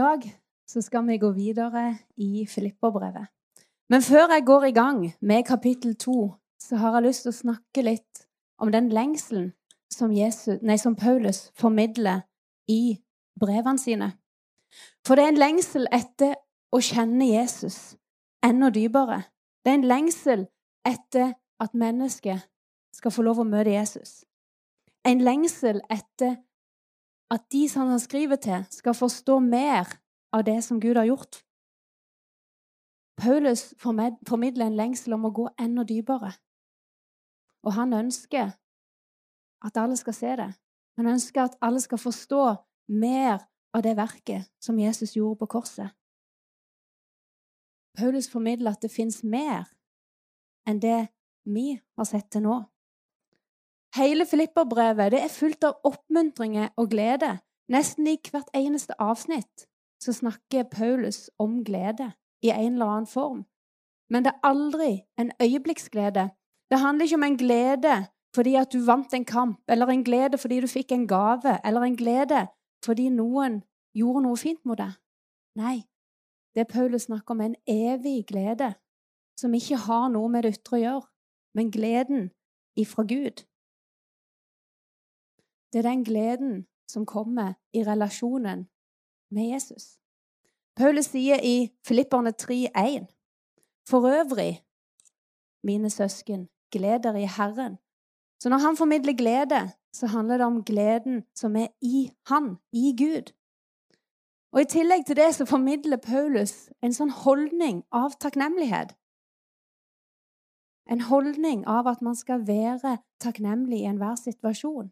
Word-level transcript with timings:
Dag 0.00 0.22
så 0.68 0.80
skal 0.80 1.06
vi 1.06 1.18
gå 1.18 1.30
videre 1.30 1.98
i 2.16 2.46
Filipperbrevet. 2.46 3.26
Men 3.90 4.02
før 4.02 4.32
jeg 4.32 4.46
går 4.46 4.64
i 4.64 4.72
gang 4.72 5.14
med 5.20 5.44
kapittel 5.44 5.96
to, 5.96 6.34
så 6.60 6.76
har 6.76 6.94
jeg 6.94 7.02
lyst 7.02 7.22
til 7.22 7.32
å 7.32 7.40
snakke 7.40 7.82
litt 7.84 8.22
om 8.58 8.72
den 8.72 8.88
lengselen 8.88 9.50
som, 9.92 10.12
Jesus, 10.12 10.62
nei, 10.62 10.78
som 10.78 10.96
Paulus 10.96 11.50
formidler 11.58 12.22
i 12.68 12.96
brevene 13.40 13.82
sine. 13.82 14.12
For 15.06 15.18
det 15.18 15.24
er 15.24 15.34
en 15.34 15.42
lengsel 15.42 15.88
etter 15.92 16.36
å 16.72 16.80
kjenne 16.80 17.26
Jesus 17.26 17.96
enda 18.46 18.70
dypere. 18.72 19.24
Det 19.64 19.74
er 19.74 19.80
en 19.82 19.88
lengsel 19.90 20.46
etter 20.86 21.34
at 21.60 21.74
mennesket 21.74 22.46
skal 22.96 23.12
få 23.12 23.26
lov 23.26 23.42
å 23.42 23.48
møte 23.48 23.74
Jesus. 23.74 24.22
En 25.04 25.20
lengsel 25.20 25.82
etter 25.90 26.38
at 27.30 27.46
de 27.52 27.68
som 27.68 27.88
han 27.88 28.00
skriver 28.00 28.36
til, 28.36 28.64
skal 28.70 28.94
forstå 28.94 29.38
mer 29.38 29.86
av 30.32 30.44
det 30.44 30.64
som 30.64 30.80
Gud 30.80 30.96
har 30.96 31.06
gjort. 31.06 31.44
Paulus 33.20 33.74
formidler 33.78 34.66
en 34.66 34.76
lengsel 34.76 35.12
om 35.12 35.28
å 35.28 35.34
gå 35.34 35.46
enda 35.60 35.84
dypere. 35.84 36.32
Og 37.62 37.74
han 37.76 37.92
ønsker 37.92 38.54
at 39.60 39.76
alle 39.76 39.96
skal 40.00 40.16
se 40.16 40.36
det. 40.40 40.50
Han 40.96 41.06
ønsker 41.06 41.42
at 41.44 41.58
alle 41.60 41.80
skal 41.80 42.00
forstå 42.00 42.44
mer 42.88 43.44
av 43.76 43.84
det 43.84 43.96
verket 43.96 44.48
som 44.62 44.78
Jesus 44.78 45.16
gjorde 45.16 45.38
på 45.42 45.50
korset. 45.58 45.90
Paulus 47.98 48.30
formidler 48.30 48.72
at 48.72 48.82
det 48.82 48.90
fins 48.90 49.22
mer 49.22 49.68
enn 50.68 50.80
det 50.80 51.10
vi 51.44 51.74
har 51.76 52.08
sett 52.08 52.30
til 52.32 52.46
nå. 52.46 52.56
Hele 53.96 54.26
Filipperbrevet 54.26 55.16
er 55.18 55.32
fullt 55.34 55.64
av 55.66 55.80
oppmuntringer 55.84 56.68
og 56.78 56.92
glede. 56.92 57.40
Nesten 57.70 58.06
i 58.06 58.18
hvert 58.30 58.50
eneste 58.54 58.94
avsnitt 59.02 59.66
så 60.02 60.14
snakker 60.14 60.68
Paulus 60.70 61.28
om 61.38 61.64
glede 61.64 62.12
i 62.42 62.52
en 62.54 62.72
eller 62.72 62.86
annen 62.86 63.10
form. 63.10 63.44
Men 64.10 64.24
det 64.24 64.32
er 64.32 64.46
aldri 64.46 64.92
en 65.18 65.32
øyeblikksglede. 65.42 66.28
Det 66.70 66.78
handler 66.78 67.04
ikke 67.04 67.20
om 67.20 67.22
en 67.22 67.36
glede 67.38 67.96
fordi 68.34 68.54
at 68.54 68.72
du 68.72 68.84
vant 68.86 69.14
en 69.14 69.24
kamp, 69.24 69.58
eller 69.68 69.86
en 69.86 70.04
glede 70.04 70.38
fordi 70.38 70.60
du 70.60 70.66
fikk 70.70 70.92
en 70.92 71.08
gave, 71.08 71.58
eller 71.64 71.82
en 71.82 71.96
glede 71.96 72.46
fordi 72.84 73.08
noen 73.10 73.62
gjorde 73.94 74.22
noe 74.22 74.38
fint 74.38 74.62
mot 74.64 74.78
deg. 74.78 74.92
Nei, 75.58 75.82
det 76.54 76.68
Paulus 76.70 77.08
snakker 77.08 77.34
om, 77.34 77.40
er 77.40 77.50
en 77.50 77.56
evig 77.66 78.26
glede 78.26 78.74
som 79.40 79.54
ikke 79.54 79.76
har 79.76 80.08
noe 80.14 80.30
med 80.30 80.46
det 80.46 80.54
ytre 80.60 80.76
å 80.78 80.80
gjøre, 80.80 81.06
men 81.58 81.72
gleden 81.74 82.30
ifra 82.78 83.02
Gud. 83.02 83.42
Det 85.72 85.78
er 85.78 85.88
den 85.90 86.04
gleden 86.04 86.66
som 86.88 87.06
kommer 87.06 87.52
i 87.72 87.84
relasjonen 87.84 88.68
med 89.30 89.52
Jesus. 89.52 89.98
Paulus 90.76 91.10
sier 91.12 91.38
i 91.42 91.70
Filipperne 91.86 92.32
3,1.: 92.42 93.06
For 93.88 94.06
øvrig, 94.06 94.64
mine 95.62 95.90
søsken, 95.90 96.48
gleder 96.72 97.14
i 97.14 97.28
Herren. 97.36 97.78
Så 98.40 98.48
når 98.48 98.56
han 98.56 98.76
formidler 98.76 99.12
glede, 99.12 99.70
så 99.92 100.06
handler 100.06 100.36
det 100.36 100.46
om 100.46 100.64
gleden 100.64 101.24
som 101.34 101.56
er 101.56 101.66
i 101.80 102.10
Han, 102.26 102.56
i 102.72 102.94
Gud. 102.98 103.32
Og 104.52 104.60
I 104.60 104.64
tillegg 104.64 105.06
til 105.06 105.16
det 105.16 105.34
så 105.34 105.46
formidler 105.46 105.96
Paulus 105.96 106.70
en 106.82 106.94
sånn 106.94 107.10
holdning 107.10 107.84
av 107.92 108.16
takknemlighet. 108.20 108.96
En 110.90 111.00
holdning 111.06 111.62
av 111.70 111.86
at 111.86 112.02
man 112.02 112.16
skal 112.18 112.46
være 112.46 112.96
takknemlig 113.22 113.84
i 113.84 113.90
enhver 113.90 114.16
situasjon. 114.18 114.90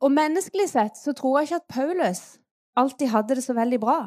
Og 0.00 0.12
menneskelig 0.12 0.70
sett 0.72 0.96
så 0.96 1.12
tror 1.12 1.38
jeg 1.38 1.48
ikke 1.48 1.60
at 1.60 1.68
Paulus 1.68 2.22
alltid 2.76 3.12
hadde 3.12 3.36
det 3.36 3.44
så 3.44 3.54
veldig 3.54 3.80
bra. 3.80 4.00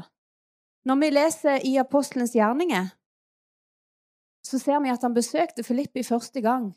Når 0.86 0.96
vi 1.00 1.10
leser 1.10 1.66
i 1.66 1.76
apostelens 1.78 2.34
gjerninger, 2.36 2.90
så 4.44 4.60
ser 4.60 4.82
vi 4.84 4.92
at 4.92 5.02
han 5.06 5.14
besøkte 5.14 5.64
Filippi 5.64 6.04
første 6.04 6.42
gang. 6.42 6.74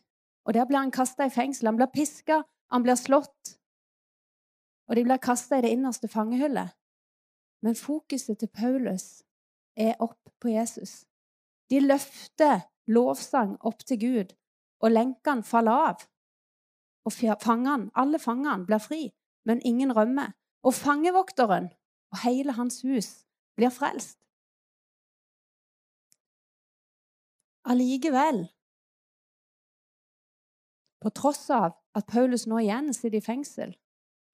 Og 0.47 0.55
Der 0.55 0.65
blir 0.65 0.79
han 0.79 0.91
kasta 0.91 1.27
i 1.27 1.31
fengsel. 1.31 1.67
Han 1.67 1.77
blir 1.77 1.91
piska, 1.95 2.43
han 2.71 2.83
blir 2.83 2.95
slått. 2.95 3.59
Og 4.89 4.97
de 4.97 5.05
blir 5.05 5.17
kasta 5.17 5.59
i 5.59 5.63
det 5.63 5.73
innerste 5.75 6.09
fangehullet. 6.09 6.69
Men 7.63 7.75
fokuset 7.75 8.39
til 8.39 8.49
Paulus 8.49 9.23
er 9.77 9.97
opp 9.99 10.31
på 10.41 10.49
Jesus. 10.49 11.05
De 11.71 11.81
løfter 11.81 12.61
lovsang 12.87 13.57
opp 13.61 13.83
til 13.87 13.99
Gud, 14.01 14.35
og 14.81 14.91
lenkene 14.93 15.43
faller 15.43 15.73
av. 15.91 16.05
Og 17.07 17.15
fangene, 17.15 17.91
alle 17.95 18.19
fangene 18.19 18.67
blir 18.67 18.83
fri, 18.83 19.03
men 19.47 19.63
ingen 19.63 19.95
rømmer. 19.95 20.35
Og 20.67 20.75
fangevokteren 20.75 21.71
og 22.11 22.23
hele 22.25 22.53
hans 22.53 22.81
hus 22.83 23.23
blir 23.57 23.71
frelst. 23.71 24.19
Allikevel, 27.67 28.47
på 31.03 31.11
tross 31.11 31.51
av 31.51 31.75
at 31.99 32.07
Paulus 32.11 32.47
nå 32.51 32.59
igjen 32.63 32.93
sitter 32.95 33.19
i 33.19 33.23
fengsel 33.23 33.75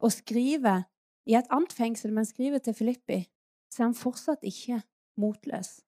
og 0.03 0.13
skriver 0.13 0.85
i 1.29 1.37
et 1.39 1.49
annet 1.55 1.73
fengsel, 1.73 2.13
men 2.13 2.27
skriver 2.27 2.59
til 2.59 2.75
Filippi, 2.75 3.23
så 3.71 3.83
er 3.83 3.87
han 3.91 3.97
fortsatt 3.97 4.45
ikke 4.49 4.81
motløs. 5.21 5.81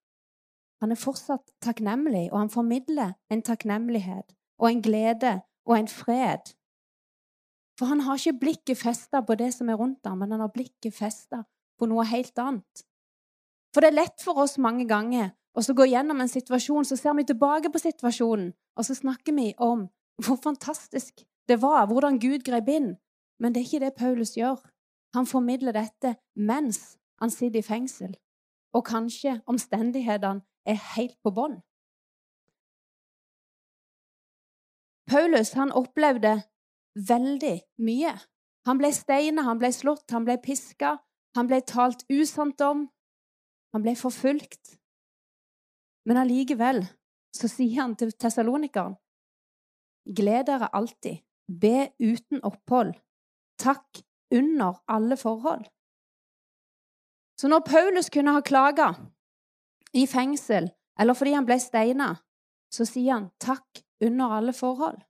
Han 0.83 0.93
er 0.93 1.01
fortsatt 1.01 1.55
takknemlig, 1.65 2.29
og 2.33 2.39
han 2.39 2.53
formidler 2.53 3.15
en 3.33 3.43
takknemlighet 3.43 4.37
og 4.59 4.71
en 4.71 4.83
glede 4.83 5.41
og 5.65 5.79
en 5.79 5.89
fred 5.89 6.53
for 7.79 7.91
han 7.91 8.05
har 8.07 8.19
ikke 8.19 8.41
blikket 8.41 8.79
festa 8.79 9.23
på 9.27 9.37
det 9.39 9.51
som 9.55 9.69
er 9.69 9.79
rundt 9.79 10.07
ham, 10.07 10.19
men 10.23 10.35
han 10.35 10.45
har 10.45 10.53
blikket 10.55 10.95
festa 10.95 11.43
på 11.79 11.89
noe 11.91 12.07
helt 12.07 12.39
annet. 12.39 12.85
For 13.75 13.83
det 13.83 13.91
er 13.91 13.99
lett 13.99 14.23
for 14.23 14.39
oss 14.45 14.59
mange 14.63 14.87
ganger 14.87 15.33
å 15.55 15.63
gå 15.63 15.87
gjennom 15.91 16.21
en 16.23 16.31
situasjon, 16.31 16.87
så 16.87 16.99
ser 16.99 17.15
vi 17.19 17.27
tilbake 17.27 17.71
på 17.71 17.83
situasjonen, 17.83 18.53
og 18.79 18.87
så 18.87 18.95
snakker 18.95 19.35
vi 19.35 19.53
om 19.59 19.89
hvor 20.23 20.39
fantastisk 20.39 21.25
det 21.49 21.61
var, 21.63 21.87
hvordan 21.91 22.21
Gud 22.23 22.45
grep 22.47 22.71
inn. 22.71 22.95
Men 23.43 23.53
det 23.53 23.61
er 23.61 23.67
ikke 23.67 23.83
det 23.83 23.95
Paulus 23.99 24.37
gjør. 24.39 24.61
Han 25.15 25.27
formidler 25.27 25.75
dette 25.75 26.17
mens 26.35 26.97
han 27.23 27.31
sitter 27.31 27.61
i 27.61 27.67
fengsel, 27.67 28.15
og 28.75 28.87
kanskje 28.87 29.41
omstendighetene 29.51 30.43
er 30.67 30.81
helt 30.95 31.19
på 31.23 31.35
bånn. 31.35 31.61
Paulus 35.11 35.53
han 35.59 35.75
opplevde 35.75 36.41
veldig 36.95 37.57
mye. 37.85 38.15
Han 38.67 38.81
ble 38.81 38.91
steinet, 38.95 39.45
han 39.45 39.61
ble 39.61 39.71
slått, 39.75 40.07
han 40.11 40.25
ble 40.25 40.39
piska, 40.43 40.97
han 41.37 41.51
ble 41.51 41.61
talt 41.67 42.05
usant 42.09 42.61
om, 42.65 42.87
han 43.75 43.83
ble 43.83 43.95
forfulgt. 43.99 44.79
Men 46.09 46.21
allikevel 46.23 46.85
så 47.35 47.51
sier 47.51 47.83
han 47.83 47.97
til 47.99 48.13
tessalonikeren 48.13 48.97
Gled 50.05 50.51
dere 50.51 50.69
alltid, 50.77 51.23
be 51.49 51.89
uten 51.97 52.43
opphold, 52.45 52.93
takk 53.57 54.03
under 54.37 54.83
alle 54.85 55.17
forhold. 55.17 55.65
Så 57.41 57.49
når 57.49 57.65
Paulus 57.65 58.11
kunne 58.13 58.35
ha 58.37 58.43
klaga 58.45 58.91
i 59.97 60.05
fengsel 60.07 60.69
eller 61.01 61.17
fordi 61.17 61.33
han 61.35 61.49
ble 61.49 61.57
steina, 61.57 62.11
så 62.69 62.85
sier 62.85 63.17
han 63.17 63.31
takk 63.41 63.81
under 64.05 64.37
alle 64.37 64.53
forhold. 64.53 65.01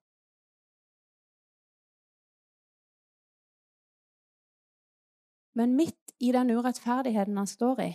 Men 5.54 5.76
midt 5.76 6.14
i 6.20 6.32
den 6.32 6.50
urettferdigheten 6.50 7.36
han 7.36 7.46
står 7.46 7.80
i, 7.80 7.90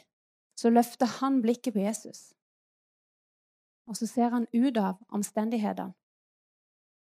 så 0.59 0.69
løfter 0.69 1.05
han 1.19 1.41
blikket 1.41 1.73
på 1.73 1.79
Jesus. 1.79 2.33
Og 3.87 3.97
så 3.97 4.07
ser 4.07 4.29
han 4.29 4.47
ut 4.53 4.77
av 4.77 4.99
omstendighetene. 5.09 5.93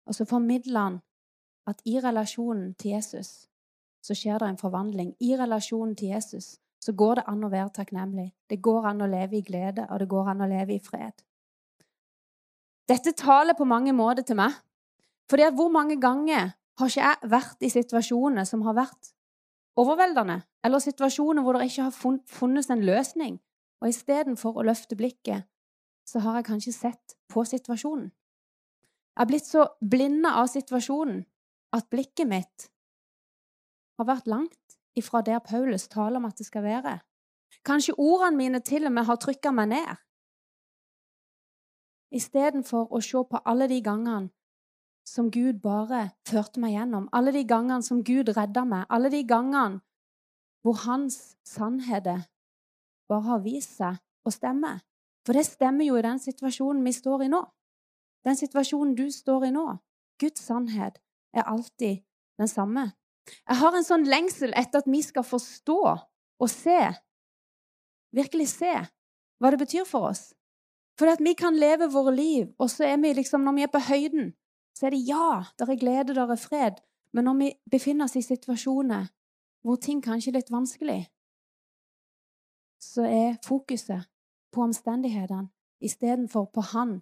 Og 0.06 0.16
så 0.16 0.26
formidler 0.26 0.80
han 0.80 0.98
at 1.66 1.82
i 1.86 1.98
relasjonen 2.00 2.76
til 2.78 2.92
Jesus 2.92 3.48
så 4.06 4.14
skjer 4.14 4.38
det 4.40 4.52
en 4.52 4.60
forvandling. 4.62 5.16
I 5.20 5.34
relasjonen 5.38 5.96
til 5.98 6.14
Jesus 6.14 6.60
så 6.80 6.94
går 6.94 7.16
det 7.20 7.24
an 7.32 7.44
å 7.44 7.50
være 7.50 7.72
takknemlig. 7.80 8.28
Det 8.50 8.62
går 8.62 8.86
an 8.92 9.02
å 9.02 9.10
leve 9.10 9.40
i 9.40 9.46
glede, 9.46 9.88
og 9.90 10.00
det 10.00 10.10
går 10.12 10.30
an 10.36 10.46
å 10.46 10.50
leve 10.52 10.76
i 10.76 10.84
fred. 10.84 11.24
Dette 12.86 13.16
taler 13.18 13.58
på 13.58 13.66
mange 13.66 13.96
måter 13.98 14.22
til 14.22 14.38
meg. 14.38 14.54
At 15.26 15.58
hvor 15.58 15.72
mange 15.74 15.98
ganger 15.98 16.54
har 16.78 16.92
ikke 16.92 17.02
jeg 17.02 17.32
vært 17.32 17.66
i 17.66 17.72
situasjoner 17.74 18.46
som 18.46 18.62
har 18.68 18.78
vært 18.78 19.15
overveldende, 19.80 20.42
eller 20.64 20.80
situasjoner 20.80 21.44
hvor 21.44 21.58
det 21.58 21.70
ikke 21.70 21.88
har 21.90 22.22
funnes 22.40 22.70
en 22.72 22.86
løsning, 22.86 23.40
og 23.82 23.92
istedenfor 23.92 24.58
å 24.58 24.66
løfte 24.66 24.98
blikket, 24.98 25.48
så 26.06 26.22
har 26.24 26.40
jeg 26.40 26.48
kanskje 26.50 26.74
sett 26.74 27.16
på 27.32 27.44
situasjonen. 27.48 28.12
Jeg 29.16 29.22
har 29.22 29.30
blitt 29.30 29.48
så 29.48 29.66
blinda 29.80 30.36
av 30.42 30.50
situasjonen 30.52 31.24
at 31.76 31.90
blikket 31.92 32.28
mitt 32.28 32.70
har 34.00 34.08
vært 34.10 34.28
langt 34.28 34.78
ifra 35.00 35.22
der 35.24 35.40
Paulus 35.40 35.88
taler 35.88 36.20
om 36.20 36.28
at 36.28 36.38
det 36.40 36.48
skal 36.48 36.66
være. 36.66 37.00
Kanskje 37.66 37.96
ordene 37.98 38.38
mine 38.38 38.60
til 38.60 38.86
og 38.88 38.94
med 38.96 39.08
har 39.08 39.20
trykka 39.20 39.52
meg 39.56 39.72
ned. 39.72 40.02
Istedenfor 42.16 42.92
å 42.92 43.02
se 43.04 43.24
på 43.28 43.42
alle 43.44 43.68
de 43.72 43.80
gangene 43.84 44.32
som 45.06 45.30
Gud 45.32 45.62
bare 45.64 46.10
førte 46.28 46.60
meg 46.60 46.76
gjennom. 46.76 47.10
Alle 47.14 47.34
de 47.36 47.44
gangene 47.48 47.86
som 47.86 48.02
Gud 48.04 48.32
redda 48.36 48.66
meg. 48.68 48.86
Alle 48.90 49.12
de 49.14 49.22
gangene 49.28 49.82
hvor 50.66 50.80
hans 50.88 51.36
sannheter 51.46 52.26
bare 53.10 53.26
har 53.28 53.44
vist 53.46 53.78
seg 53.78 54.00
å 54.26 54.34
stemme. 54.34 54.80
For 55.26 55.38
det 55.38 55.46
stemmer 55.46 55.86
jo 55.86 55.98
i 56.00 56.06
den 56.06 56.22
situasjonen 56.22 56.82
vi 56.86 56.94
står 56.96 57.26
i 57.26 57.30
nå. 57.30 57.42
Den 58.26 58.38
situasjonen 58.38 58.96
du 58.98 59.06
står 59.14 59.48
i 59.50 59.54
nå. 59.54 59.66
Guds 60.22 60.46
sannhet 60.48 60.98
er 61.36 61.46
alltid 61.46 62.02
den 62.42 62.50
samme. 62.50 62.88
Jeg 63.46 63.60
har 63.62 63.78
en 63.78 63.86
sånn 63.86 64.06
lengsel 64.10 64.54
etter 64.58 64.82
at 64.82 64.90
vi 64.90 65.02
skal 65.06 65.26
forstå 65.26 65.80
og 65.86 66.50
se, 66.52 66.80
virkelig 68.16 68.50
se, 68.54 68.74
hva 69.42 69.52
det 69.54 69.62
betyr 69.62 69.86
for 69.90 70.10
oss. 70.10 70.32
For 70.98 71.12
at 71.12 71.22
vi 71.22 71.36
kan 71.38 71.58
leve 71.60 71.92
våre 71.92 72.14
liv, 72.16 72.50
og 72.58 72.70
så 72.72 72.88
er 72.88 72.98
vi 73.04 73.14
liksom, 73.18 73.44
når 73.46 73.58
vi 73.58 73.66
er 73.66 73.72
på 73.74 73.82
høyden, 73.90 74.34
så 74.76 74.86
er 74.86 74.90
det 74.96 75.06
ja, 75.08 75.44
der 75.60 75.72
er 75.72 75.80
glede, 75.80 76.16
der 76.16 76.32
er 76.32 76.36
fred. 76.36 76.82
Men 77.14 77.24
når 77.24 77.34
vi 77.40 77.52
befinner 77.72 78.06
oss 78.06 78.16
i 78.16 78.22
situasjoner 78.22 79.08
hvor 79.64 79.80
ting 79.82 80.04
kanskje 80.04 80.30
er 80.30 80.38
litt 80.38 80.52
vanskelig, 80.52 81.08
så 82.82 83.06
er 83.08 83.40
fokuset 83.46 84.06
på 84.54 84.62
omstendighetene 84.62 85.50
istedenfor 85.82 86.50
på 86.54 86.62
Han 86.74 87.00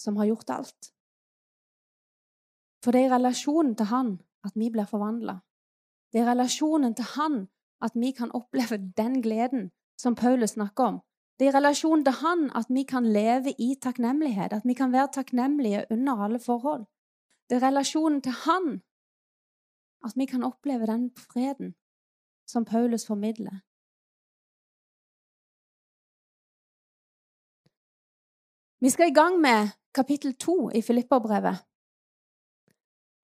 som 0.00 0.16
har 0.16 0.28
gjort 0.28 0.50
alt. 0.50 0.90
For 2.84 2.92
det 2.92 3.00
er 3.00 3.08
i 3.08 3.14
relasjonen 3.16 3.74
til 3.76 3.90
Han 3.90 4.12
at 4.44 4.54
vi 4.54 4.68
blir 4.70 4.88
forvandla. 4.88 5.38
Det 6.12 6.20
er 6.20 6.26
i 6.26 6.30
relasjonen 6.30 6.94
til 6.94 7.08
Han 7.16 7.40
at 7.82 7.96
vi 7.96 8.12
kan 8.12 8.32
oppleve 8.32 8.78
den 8.96 9.22
gleden 9.22 9.70
som 9.98 10.14
Paulus 10.14 10.50
snakker 10.50 10.84
om. 10.84 11.00
Det 11.38 11.46
er 11.46 11.50
i 11.50 11.56
relasjon 11.56 12.04
til 12.04 12.14
Han 12.22 12.50
at 12.54 12.66
vi 12.70 12.82
kan 12.82 13.06
leve 13.06 13.54
i 13.58 13.74
takknemlighet, 13.82 14.52
at 14.52 14.64
vi 14.64 14.74
kan 14.74 14.92
være 14.92 15.08
takknemlige 15.12 15.84
under 15.90 16.22
alle 16.24 16.40
forhold. 16.40 16.84
Det 17.50 17.56
er 17.56 17.66
relasjonen 17.66 18.22
til 18.22 18.32
Han 18.32 18.82
at 20.04 20.12
vi 20.16 20.26
kan 20.26 20.42
oppleve 20.44 20.86
den 20.86 21.10
freden 21.16 21.74
som 22.46 22.64
Paulus 22.64 23.06
formidler. 23.06 23.56
Vi 28.80 28.90
skal 28.90 29.10
i 29.10 29.14
gang 29.14 29.40
med 29.40 29.68
kapittel 29.94 30.36
to 30.36 30.70
i 30.70 30.82
Filipperbrevet. 30.82 31.56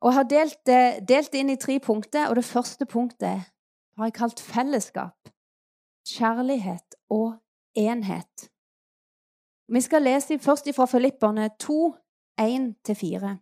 Jeg 0.05 0.15
har 0.15 0.23
delt 0.23 0.67
det 1.09 1.35
inn 1.35 1.51
i 1.53 1.61
tre 1.61 1.81
punkter, 1.81 2.29
og 2.29 2.37
det 2.37 2.45
første 2.45 2.87
punktet 2.87 3.45
har 3.97 4.05
jeg 4.09 4.15
kalt 4.17 4.41
fellesskap, 4.41 5.29
kjærlighet 6.09 6.97
og 7.11 7.37
enhet. 7.77 8.51
Vi 9.69 9.81
skal 9.81 10.03
lese 10.03 10.39
først 10.39 10.69
fra 10.75 10.87
Filipperne 10.91 11.51
2, 11.59 11.95
1-4. 12.41 13.37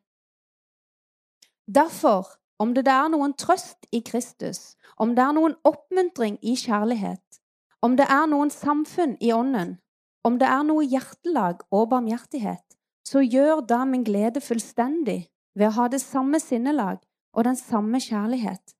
Derfor, 1.75 2.27
om 2.59 2.75
det 2.75 2.87
er 2.89 3.09
noen 3.09 3.33
trøst 3.33 3.87
i 3.93 4.01
Kristus, 4.01 4.77
om 4.97 5.15
det 5.17 5.25
er 5.25 5.35
noen 5.37 5.55
oppmuntring 5.65 6.39
i 6.43 6.57
kjærlighet, 6.57 7.41
om 7.83 7.97
det 7.97 8.07
er 8.11 8.27
noen 8.27 8.51
samfunn 8.51 9.17
i 9.21 9.33
ånden, 9.33 9.77
om 10.25 10.39
det 10.39 10.49
er 10.49 10.65
noe 10.67 10.85
hjertelag 10.85 11.63
og 11.71 11.91
barmhjertighet, 11.93 12.65
så 13.07 13.23
gjør 13.23 13.63
da 13.69 13.85
min 13.89 14.05
glede 14.05 14.41
fullstendig 14.45 15.29
ved 15.57 15.71
å 15.71 15.77
ha 15.79 15.87
det 15.89 16.01
samme 16.03 16.41
sinnelag 16.43 16.99
og 17.33 17.47
den 17.47 17.57
samme 17.57 18.01
kjærlighet. 18.03 18.75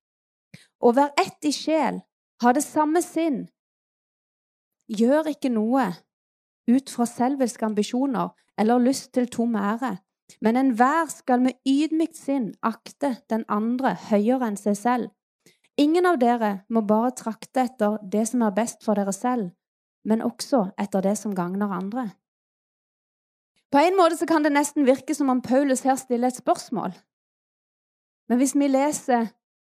Og 0.83 0.97
vær 0.99 1.13
ett 1.17 1.45
i 1.47 1.53
sjel, 1.55 2.01
ha 2.43 2.53
det 2.55 2.63
samme 2.63 3.01
sinn. 3.03 3.47
Gjør 4.89 5.29
ikke 5.29 5.51
noe 5.53 5.85
ut 6.69 6.89
fra 6.89 7.05
selviske 7.05 7.65
ambisjoner 7.65 8.31
eller 8.59 8.81
lyst 8.81 9.11
til 9.13 9.29
tom 9.29 9.55
ære, 9.55 9.97
men 10.41 10.57
enhver 10.57 11.09
skal 11.13 11.41
med 11.41 11.57
ydmykt 11.67 12.17
sinn 12.17 12.51
akte 12.65 13.15
den 13.29 13.45
andre 13.49 13.95
høyere 14.09 14.49
enn 14.49 14.57
seg 14.59 14.77
selv. 14.77 15.11
Ingen 15.79 16.05
av 16.09 16.17
dere 16.19 16.51
må 16.69 16.81
bare 16.83 17.13
trakte 17.15 17.63
etter 17.69 17.99
det 18.03 18.25
som 18.27 18.41
er 18.43 18.55
best 18.55 18.83
for 18.83 18.99
dere 18.99 19.13
selv, 19.15 19.51
men 20.03 20.25
også 20.25 20.71
etter 20.81 21.05
det 21.05 21.15
som 21.17 21.35
gagner 21.37 21.71
andre. 21.71 22.09
På 23.69 23.77
en 23.77 23.95
måte 23.95 24.25
kan 24.25 24.43
det 24.43 24.51
nesten 24.51 24.87
virke 24.89 25.13
som 25.15 25.29
om 25.29 25.43
Paulus 25.45 25.85
her 25.85 25.95
stiller 25.95 26.33
et 26.33 26.41
spørsmål. 26.41 26.97
Men 28.29 28.41
hvis 28.41 28.55
vi 28.57 28.67
leser 28.67 29.29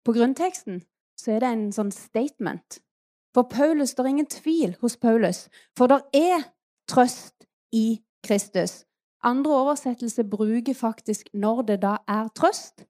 på 0.06 0.14
grunnteksten, 0.14 0.84
så 1.18 1.36
er 1.36 1.44
det 1.44 1.50
en 1.50 1.66
sånn 1.74 1.92
statement. 1.94 2.80
For 3.34 3.42
Paulus, 3.42 3.94
det 3.94 4.00
er 4.00 4.08
ingen 4.08 4.26
tvil 4.26 4.78
hos 4.82 4.98
Paulus, 4.98 5.50
for 5.78 5.88
det 5.88 6.02
er 6.14 6.44
trøst 6.88 7.46
i 7.72 8.02
Kristus. 8.24 8.86
Andre 9.24 9.52
oversettelser 9.52 10.24
bruker 10.24 10.74
faktisk 10.74 11.30
'når 11.34 11.62
det 11.62 11.82
da 11.82 11.98
er 12.08 12.30
trøst'. 12.40 12.86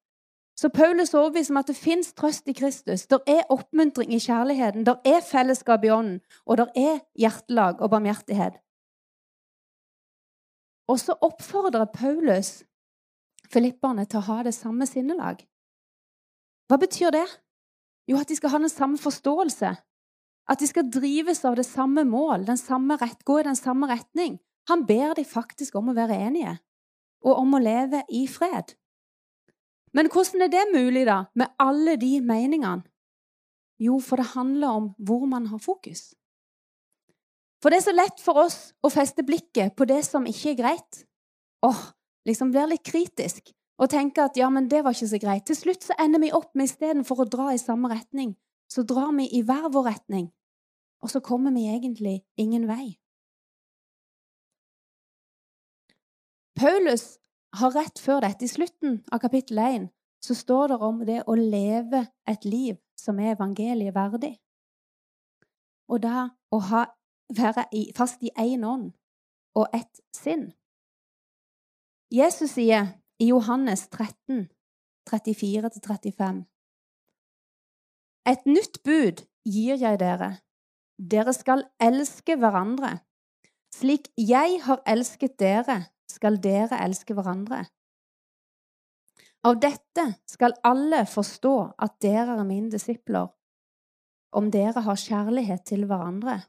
Så 0.55 0.69
Paulus 0.69 1.13
er 1.13 1.19
overbevist 1.19 1.49
om 1.49 1.57
at 1.57 1.67
det 1.67 1.75
fins 1.75 2.13
trøst 2.13 2.47
i 2.47 2.53
Kristus. 2.53 3.07
Det 3.07 3.19
er 3.27 3.47
oppmuntring 3.49 4.13
i 4.13 4.19
kjærligheten, 4.19 4.85
det 4.85 4.95
er 5.05 5.21
fellesskap 5.31 5.83
i 5.83 5.89
ånden, 5.89 6.21
og 6.45 6.57
det 6.57 6.67
er 6.75 6.99
hjertelag 7.15 7.81
og 7.81 7.89
barmhjertighet. 7.89 8.53
Og 10.87 10.99
så 10.99 11.13
oppfordrer 11.21 11.85
Paulus 11.85 12.63
filipperne 13.53 14.05
til 14.05 14.19
å 14.19 14.27
ha 14.27 14.43
det 14.43 14.53
samme 14.53 14.85
sinnelag. 14.85 15.47
Hva 16.67 16.77
betyr 16.77 17.13
det? 17.13 17.27
Jo, 18.09 18.17
at 18.17 18.29
de 18.29 18.35
skal 18.35 18.49
ha 18.49 18.57
den 18.57 18.69
samme 18.69 18.97
forståelse. 18.97 19.75
At 20.49 20.61
de 20.61 20.67
skal 20.69 20.89
drives 20.89 21.43
av 21.45 21.59
det 21.59 21.67
samme 21.67 22.03
mål, 22.09 22.47
den 22.47 22.57
samme 22.57 22.97
rett, 22.97 23.21
gå 23.25 23.39
i 23.39 23.47
den 23.47 23.57
samme 23.57 23.89
retning. 23.89 24.39
Han 24.69 24.85
ber 24.85 25.13
de 25.17 25.25
faktisk 25.25 25.75
om 25.77 25.91
å 25.91 25.97
være 25.97 26.17
enige, 26.17 26.55
og 27.25 27.41
om 27.41 27.53
å 27.53 27.61
leve 27.61 28.01
i 28.09 28.25
fred. 28.29 28.73
Men 29.93 30.09
hvordan 30.09 30.45
er 30.45 30.53
det 30.53 30.65
mulig, 30.73 31.05
da, 31.09 31.23
med 31.37 31.53
alle 31.61 31.95
de 32.01 32.17
meningene? 32.21 32.85
Jo, 33.79 33.99
for 34.03 34.19
det 34.19 34.33
handler 34.33 34.75
om 34.75 34.89
hvor 34.97 35.23
man 35.29 35.47
har 35.53 35.61
fokus. 35.63 36.09
For 37.63 37.71
det 37.71 37.79
er 37.79 37.85
så 37.85 37.93
lett 37.95 38.19
for 38.23 38.39
oss 38.41 38.57
å 38.83 38.91
feste 38.91 39.23
blikket 39.23 39.75
på 39.75 39.87
det 39.87 40.01
som 40.07 40.27
ikke 40.27 40.51
er 40.51 40.59
greit. 40.59 40.99
Åh, 41.65 41.79
liksom 42.27 42.51
være 42.55 42.73
litt 42.73 42.85
kritisk 42.87 43.53
og 43.79 43.87
tenke 43.91 44.25
at 44.27 44.35
ja, 44.35 44.49
men 44.51 44.67
det 44.71 44.81
var 44.83 44.95
ikke 44.95 45.11
så 45.13 45.19
greit. 45.21 45.45
Til 45.47 45.55
slutt 45.55 45.85
så 45.87 45.95
ender 46.03 46.19
vi 46.19 46.33
opp 46.35 46.51
med 46.59 46.67
istedenfor 46.67 47.23
å 47.23 47.29
dra 47.31 47.53
i 47.53 47.61
samme 47.61 47.91
retning, 47.91 48.33
så 48.67 48.83
drar 48.83 49.13
vi 49.15 49.29
i 49.39 49.41
hver 49.47 49.69
vår 49.71 49.87
retning. 49.87 50.27
Og 51.01 51.09
så 51.09 51.19
kommer 51.19 51.51
vi 51.55 51.67
egentlig 51.71 52.21
ingen 52.37 52.67
vei. 52.67 52.99
Paulus 56.59 57.19
har 57.55 57.71
rett 57.75 57.99
før 57.99 58.19
dette, 58.25 58.45
i 58.45 58.51
slutten 58.51 58.99
av 59.11 59.21
kapittel 59.23 59.59
1, 59.63 59.87
så 60.21 60.35
står 60.35 60.73
det 60.73 60.77
om 60.83 60.99
det 61.07 61.21
å 61.27 61.35
leve 61.39 62.03
et 62.27 62.45
liv 62.45 62.75
som 62.99 63.19
er 63.19 63.37
evangeliet 63.37 63.95
verdig. 63.95 64.35
Og 65.87 66.03
da 66.03 66.27
å 66.51 66.59
ha 66.69 66.83
være 67.29 67.65
fast 67.95 68.23
i 68.23 68.31
én 68.37 68.65
ånd 68.65 68.91
og 69.55 69.67
ett 69.73 70.01
sinn. 70.15 70.51
Jesus 72.11 72.55
sier 72.57 72.95
i 73.21 73.29
Johannes 73.29 73.87
13, 73.89 74.49
34-35 75.09 76.45
Et 78.29 78.45
nytt 78.45 78.81
bud 78.83 79.25
gir 79.45 79.77
jeg 79.77 79.99
dere. 79.99 80.39
Dere 80.99 81.31
skal 81.33 81.63
elske 81.79 82.35
hverandre. 82.35 82.99
Slik 83.71 84.09
jeg 84.19 84.59
har 84.65 84.81
elsket 84.89 85.37
dere, 85.39 85.85
skal 86.09 86.39
dere 86.43 86.79
elske 86.83 87.15
hverandre. 87.15 87.63
Av 89.47 89.55
dette 89.55 90.03
skal 90.27 90.57
alle 90.67 91.05
forstå 91.07 91.55
at 91.79 91.99
dere 92.03 92.35
er 92.35 92.47
mine 92.47 92.67
disipler, 92.73 93.29
om 94.35 94.49
dere 94.51 94.83
har 94.83 94.99
kjærlighet 94.99 95.63
til 95.69 95.85
hverandre. 95.87 96.41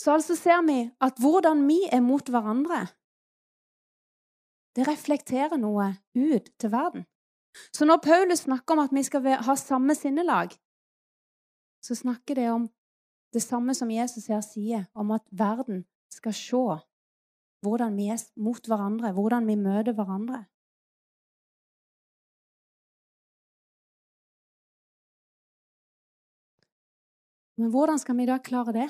Så 0.00 0.14
altså 0.14 0.38
ser 0.38 0.62
vi 0.64 0.78
at 1.04 1.20
hvordan 1.20 1.66
vi 1.68 1.82
er 1.92 2.00
mot 2.00 2.24
hverandre, 2.24 2.86
det 4.78 4.86
reflekterer 4.86 5.58
noe 5.60 5.90
ut 6.14 6.48
til 6.56 6.72
verden. 6.72 7.04
Så 7.74 7.84
når 7.84 8.00
Paulus 8.00 8.46
snakker 8.46 8.76
om 8.76 8.84
at 8.86 8.94
vi 8.94 9.02
skal 9.02 9.26
ha 9.42 9.56
samme 9.58 9.96
sinnelag, 9.98 10.54
så 11.82 11.96
snakker 11.98 12.38
det 12.38 12.50
om 12.52 12.68
det 13.32 13.42
samme 13.42 13.74
som 13.74 13.90
Jesus 13.90 14.28
her 14.32 14.40
sier, 14.44 14.86
om 14.94 15.10
at 15.16 15.24
verden 15.30 15.84
skal 16.12 16.34
se 16.36 16.62
hvordan 17.64 17.96
vi 17.98 18.06
er 18.12 18.22
mot 18.38 18.64
hverandre, 18.66 19.12
hvordan 19.12 19.46
vi 19.48 19.58
møter 19.58 19.92
hverandre. 19.92 20.44
Men 27.58 27.72
hvordan 27.74 27.98
skal 27.98 28.16
vi 28.16 28.26
da 28.30 28.38
klare 28.38 28.72
det? 28.72 28.88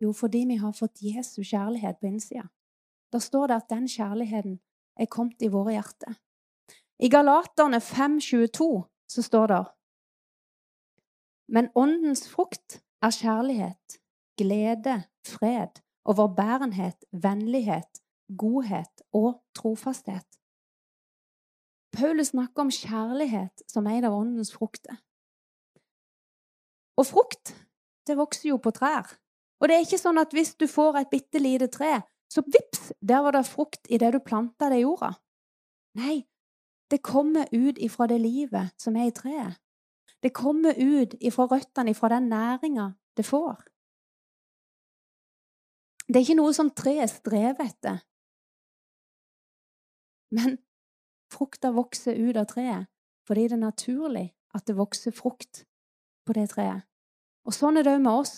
Jo, 0.00 0.12
fordi 0.12 0.46
vi 0.48 0.56
har 0.56 0.72
fått 0.72 1.02
Jesu 1.04 1.42
kjærlighet 1.42 2.00
på 2.00 2.08
innsida. 2.08 2.48
Da 3.12 3.20
står 3.20 3.50
det 3.50 3.56
at 3.60 3.70
den 3.70 3.84
kjærligheten 3.88 4.58
er 4.96 5.10
kommet 5.10 5.42
i 5.44 5.50
våre 5.52 5.76
hjerter. 5.76 6.16
I 6.98 7.10
Galaterne 7.12 7.78
5,22 7.84 8.68
så 9.06 9.22
står 9.22 9.46
det 9.52 9.62
Men 11.52 11.68
åndens 11.74 12.24
frukt 12.28 12.80
er 13.04 13.12
kjærlighet, 13.12 14.00
glede, 14.40 14.96
fred, 15.26 15.80
overbærenhet, 16.04 17.04
vennlighet, 17.12 18.00
godhet 18.38 19.02
og 19.12 19.42
trofasthet. 19.54 20.28
Paulus 21.92 22.26
snakker 22.26 22.62
om 22.62 22.70
kjærlighet 22.70 23.62
som 23.68 23.86
en 23.86 24.04
av 24.04 24.16
åndens 24.16 24.52
frukter. 24.56 24.96
Og 26.96 27.06
frukt, 27.06 27.52
det 28.06 28.16
vokser 28.16 28.48
jo 28.48 28.56
på 28.56 28.72
trær. 28.74 29.06
Og 29.60 29.68
det 29.68 29.76
er 29.76 29.84
ikke 29.86 30.00
sånn 30.00 30.18
at 30.18 30.32
hvis 30.34 30.54
du 30.58 30.66
får 30.70 30.98
et 31.00 31.10
bitte 31.12 31.42
lite 31.42 31.68
tre, 31.72 32.00
så 32.32 32.42
vips, 32.46 32.92
der 33.00 33.22
var 33.22 33.36
det 33.36 33.46
frukt 33.46 33.90
i 33.90 33.98
det 34.00 34.14
du 34.14 34.20
planta 34.24 34.70
det 34.72 34.80
i 34.80 34.86
jorda. 34.86 35.12
Nei, 36.00 36.24
det 36.90 37.04
kommer 37.04 37.46
ut 37.52 37.78
ifra 37.78 38.08
det 38.10 38.18
livet 38.22 38.74
som 38.80 38.96
er 38.96 39.10
i 39.10 39.14
treet. 39.14 39.60
Det 40.24 40.32
kommer 40.32 40.72
ut 40.80 41.14
ifra 41.20 41.44
røttene, 41.50 41.92
ifra 41.92 42.08
den 42.08 42.30
næringa 42.32 42.92
det 43.16 43.26
får. 43.28 43.60
Det 46.08 46.16
er 46.16 46.24
ikke 46.24 46.38
noe 46.38 46.54
som 46.56 46.70
treet 46.72 47.12
strever 47.12 47.60
etter. 47.64 48.00
Men 50.32 50.56
frukta 51.32 51.74
vokser 51.76 52.16
ut 52.16 52.40
av 52.40 52.48
treet 52.48 52.88
fordi 53.28 53.46
det 53.48 53.56
er 53.56 53.64
naturlig 53.64 54.26
at 54.56 54.66
det 54.68 54.76
vokser 54.76 55.12
frukt 55.16 55.62
på 56.24 56.36
det 56.36 56.50
treet. 56.52 56.84
Og 57.44 57.56
sånn 57.56 57.76
er 57.80 57.84
det 57.84 57.94
òg 57.96 58.02
med 58.04 58.24
oss. 58.24 58.34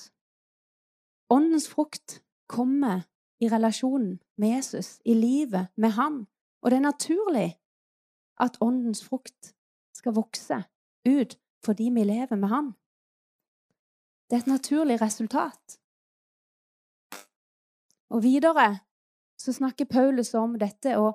Åndens 1.31 1.67
frukt 1.71 2.21
kommer 2.51 3.07
i 3.43 3.51
relasjonen 3.51 4.21
med 4.39 4.57
Jesus, 4.57 5.01
i 5.05 5.15
livet 5.15 5.71
med 5.77 5.95
Han. 5.99 6.21
Og 6.63 6.71
det 6.71 6.79
er 6.79 6.87
naturlig 6.87 7.49
at 8.43 8.59
åndens 8.63 9.03
frukt 9.07 9.55
skal 9.95 10.15
vokse 10.15 10.63
ut 11.07 11.37
fordi 11.67 11.91
vi 11.95 12.05
lever 12.07 12.39
med 12.39 12.49
Han. 12.49 12.73
Det 14.27 14.37
er 14.37 14.43
et 14.45 14.51
naturlig 14.51 15.01
resultat. 15.03 15.79
Og 18.11 18.23
videre 18.23 18.79
så 19.39 19.53
snakker 19.53 19.91
Paulus 19.91 20.33
om 20.35 20.57
dette 20.59 20.97
å 20.99 21.13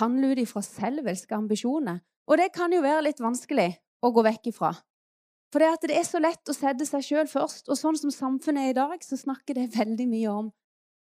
handle 0.00 0.32
ut 0.32 0.42
ifra 0.42 0.62
selvelske 0.64 1.36
ambisjoner. 1.36 2.00
Og 2.28 2.40
det 2.40 2.50
kan 2.52 2.72
jo 2.72 2.82
være 2.84 3.06
litt 3.06 3.22
vanskelig 3.24 3.70
å 4.04 4.10
gå 4.12 4.24
vekk 4.26 4.50
ifra. 4.52 4.72
For 5.52 5.64
det, 5.64 5.88
det 5.88 5.96
er 5.96 6.04
så 6.04 6.20
lett 6.20 6.50
å 6.50 6.56
sette 6.56 6.84
seg 6.84 7.04
sjøl 7.04 7.28
først. 7.30 7.70
Og 7.72 7.78
sånn 7.80 7.96
som 7.96 8.12
samfunnet 8.12 8.68
er 8.68 8.74
i 8.74 8.76
dag, 8.76 9.04
så 9.04 9.16
snakker 9.16 9.56
det 9.56 9.70
veldig 9.78 10.08
mye 10.10 10.32
om 10.32 10.50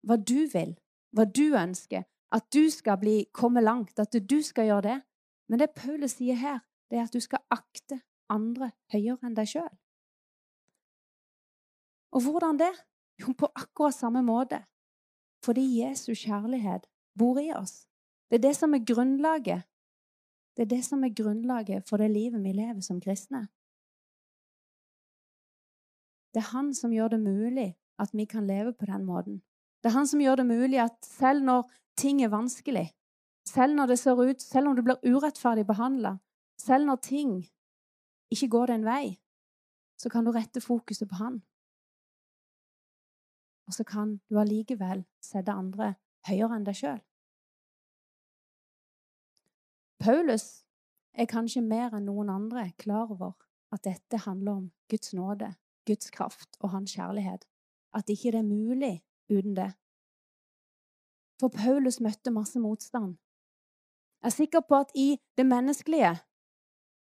hva 0.06 0.18
du 0.20 0.46
vil, 0.52 0.76
hva 1.16 1.26
du 1.26 1.49
ønsker. 1.58 2.06
At 2.35 2.46
du 2.54 2.68
skal 2.70 3.00
bli, 3.02 3.16
komme 3.35 3.62
langt, 3.62 3.99
at 3.99 4.14
du 4.14 4.38
skal 4.42 4.70
gjøre 4.70 4.87
det. 4.87 4.99
Men 5.50 5.62
det 5.62 5.75
Paulus 5.75 6.14
sier 6.18 6.38
her, 6.38 6.61
det 6.90 7.00
er 7.00 7.08
at 7.08 7.14
du 7.14 7.23
skal 7.23 7.42
akte 7.50 7.99
andre 8.33 8.71
høyere 8.92 9.18
enn 9.26 9.37
deg 9.37 9.50
sjøl. 9.50 9.73
Og 12.16 12.25
hvordan 12.25 12.59
det? 12.61 12.73
Jo, 13.21 13.33
på 13.33 13.49
akkurat 13.54 13.97
samme 13.97 14.23
måte. 14.25 14.62
Fordi 15.45 15.64
Jesu 15.80 16.12
kjærlighet 16.14 16.87
bor 17.18 17.38
i 17.40 17.50
oss. 17.56 17.87
Det 18.30 18.38
er 18.40 18.49
det 18.49 18.56
som 18.56 18.75
er 18.75 18.85
grunnlaget. 18.85 19.66
Det 20.56 20.64
er 20.64 20.71
det 20.73 20.85
som 20.85 21.04
er 21.04 21.14
grunnlaget 21.14 21.88
for 21.88 22.00
det 22.00 22.11
livet 22.11 22.42
vi 22.42 22.52
lever 22.56 22.80
som 22.80 23.00
kristne. 23.00 23.47
Det 26.35 26.42
er 26.42 26.52
han 26.52 26.73
som 26.75 26.92
gjør 26.92 27.14
det 27.14 27.21
mulig 27.21 27.71
at 28.00 28.12
vi 28.12 28.25
kan 28.28 28.47
leve 28.47 28.73
på 28.73 28.88
den 28.88 29.04
måten. 29.04 29.42
Det 29.80 29.90
er 29.90 29.97
han 29.97 30.09
som 30.09 30.21
gjør 30.21 30.40
det 30.40 30.47
mulig 30.47 30.80
at 30.83 30.97
selv 31.04 31.45
når 31.45 31.68
ting 31.97 32.23
er 32.23 32.33
vanskelig, 32.33 32.90
selv 33.49 33.76
når 33.76 33.92
det 33.92 33.99
ser 33.99 34.21
ut, 34.21 34.42
selv 34.42 34.68
om 34.68 34.76
du 34.76 34.83
blir 34.83 35.00
urettferdig 35.04 35.66
behandla, 35.66 36.16
selv 36.61 36.88
når 36.88 36.97
ting 36.97 37.37
ikke 38.30 38.49
går 38.49 38.73
den 38.73 38.85
vei, 38.85 39.18
så 39.97 40.11
kan 40.12 40.25
du 40.25 40.33
rette 40.35 40.61
fokuset 40.61 41.09
på 41.09 41.18
han. 41.21 41.42
Og 43.66 43.75
så 43.75 43.85
kan 43.85 44.21
du 44.30 44.38
allikevel 44.38 45.04
sette 45.23 45.52
andre 45.52 45.95
høyere 46.28 46.59
enn 46.59 46.66
deg 46.66 46.78
sjøl. 46.78 47.00
Paulus 49.99 50.66
er 51.16 51.26
kanskje 51.30 51.64
mer 51.64 51.95
enn 51.97 52.06
noen 52.06 52.30
andre 52.30 52.68
klar 52.78 53.11
over 53.11 53.35
at 53.75 53.85
dette 53.87 54.21
handler 54.26 54.61
om 54.61 54.66
Guds 54.90 55.14
nåde, 55.16 55.54
Guds 55.87 56.11
kraft 56.11 56.59
og 56.61 56.71
hans 56.71 56.95
kjærlighet. 56.95 57.47
At 57.97 58.11
ikke 58.12 58.35
det 58.35 58.42
er 58.42 58.50
mulig 58.50 58.95
uten 59.33 59.56
det. 59.56 59.73
For 61.40 61.49
Paulus 61.49 62.00
møtte 62.00 62.30
masse 62.30 62.61
motstand. 62.61 63.16
Jeg 64.23 64.33
er 64.33 64.37
sikker 64.37 64.61
på 64.68 64.78
at 64.85 64.92
i 64.95 65.18
det 65.37 65.47
menneskelige 65.47 66.14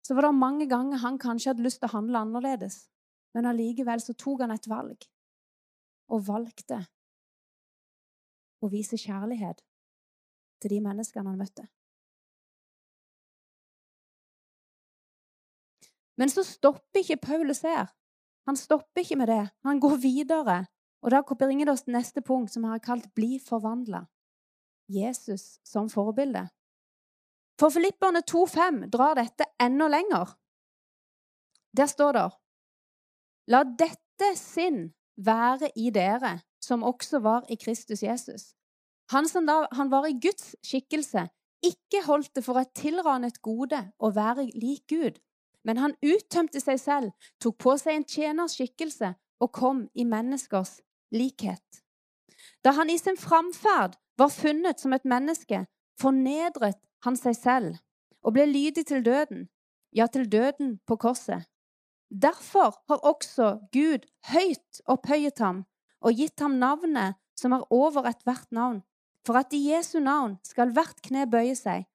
så 0.05 0.13
var 0.13 0.27
det 0.27 0.37
mange 0.37 0.67
ganger 0.69 1.01
han 1.01 1.17
kanskje 1.17 1.49
hadde 1.49 1.65
lyst 1.65 1.79
til 1.81 1.89
å 1.89 1.95
handle 1.95 2.21
annerledes, 2.21 2.75
men 3.33 3.47
allikevel 3.49 4.03
så 4.03 4.13
tok 4.13 4.43
han 4.45 4.53
et 4.53 4.67
valg 4.69 5.07
og 6.13 6.27
valgte 6.27 6.83
å 8.61 8.69
vise 8.69 8.99
kjærlighet 9.01 9.63
til 10.61 10.75
de 10.75 10.81
menneskene 10.85 11.31
han 11.31 11.41
møtte. 11.41 11.65
Men 16.21 16.31
så 16.31 16.45
stopper 16.47 17.01
ikke 17.01 17.19
Paulus 17.25 17.63
her. 17.65 17.89
Han 18.47 18.55
stopper 18.55 19.01
ikke 19.01 19.17
med 19.19 19.27
det. 19.27 19.43
Han 19.67 19.81
går 19.83 19.97
videre. 20.03 20.59
Og 21.03 21.11
da 21.11 21.21
bringer 21.21 21.65
det 21.65 21.73
oss 21.73 21.83
til 21.83 21.97
neste 21.97 22.21
punkt, 22.21 22.53
som 22.53 22.63
han 22.63 22.77
har 22.77 22.85
kalt 22.85 23.09
'bli 23.13 23.39
forvandla'. 23.41 24.05
Jesus 24.87 25.59
som 25.63 25.89
forbilde. 25.89 26.47
For 27.59 27.71
Filipperne 27.71 28.21
2,5 28.27 28.89
drar 28.91 29.15
dette 29.15 29.47
enda 29.61 29.87
lenger. 29.87 30.35
Der 31.77 31.87
står 31.87 32.11
det 32.17 32.29
La 33.47 33.63
dette 33.63 34.31
sinn 34.39 34.89
være 35.15 35.69
i 35.75 35.91
dere, 35.93 36.39
som 36.59 36.83
også 36.83 37.19
var 37.19 37.45
i 37.49 37.55
Kristus 37.55 38.03
Jesus. 38.03 38.53
Han 39.13 39.27
som 39.29 39.45
da 39.45 39.67
han 39.71 39.91
var 39.91 40.07
i 40.09 40.17
Guds 40.19 40.55
skikkelse, 40.65 41.27
ikke 41.65 42.01
holdt 42.05 42.35
det 42.35 42.43
for 42.45 42.59
et 42.59 42.73
tilranet 42.77 43.41
gode 43.45 43.79
å 43.99 44.09
være 44.13 44.47
lik 44.57 44.87
Gud, 44.89 45.21
men 45.65 45.77
han 45.81 45.95
uttømte 46.01 46.61
seg 46.61 46.79
selv, 46.81 47.13
tok 47.41 47.57
på 47.61 47.77
seg 47.81 47.99
en 47.99 48.07
tjeners 48.09 48.57
skikkelse 48.57 49.13
og 49.41 49.53
kom 49.53 49.85
i 49.93 50.05
menneskers 50.05 50.79
likhet. 51.13 51.81
Da 52.65 52.75
han 52.77 52.89
i 52.89 52.97
sin 52.97 53.17
framferd 53.17 53.97
var 54.17 54.33
funnet 54.33 54.81
som 54.81 54.93
et 54.93 55.05
menneske, 55.05 55.65
fornedret 56.01 56.79
han 57.05 57.17
seg 57.19 57.37
selv 57.37 57.77
og 58.25 58.33
ble 58.35 58.47
lydig 58.49 58.85
til 58.89 59.05
døden, 59.05 59.47
ja, 59.93 60.07
til 60.07 60.25
døden 60.31 60.79
på 60.87 60.97
korset. 60.97 61.45
Derfor 62.09 62.75
har 62.89 63.05
også 63.05 63.59
Gud 63.73 64.05
høyt 64.31 64.81
opphøyet 64.85 65.39
ham 65.39 65.63
og 66.01 66.17
gitt 66.17 66.39
ham 66.39 66.57
navnet 66.61 67.17
som 67.37 67.53
er 67.55 67.65
over 67.73 68.07
ethvert 68.09 68.51
navn, 68.51 68.81
for 69.25 69.37
at 69.39 69.53
i 69.53 69.71
Jesu 69.71 69.99
navn 69.99 70.37
skal 70.43 70.71
hvert 70.73 71.01
kne 71.03 71.25
bøye 71.29 71.55
seg, 71.57 71.85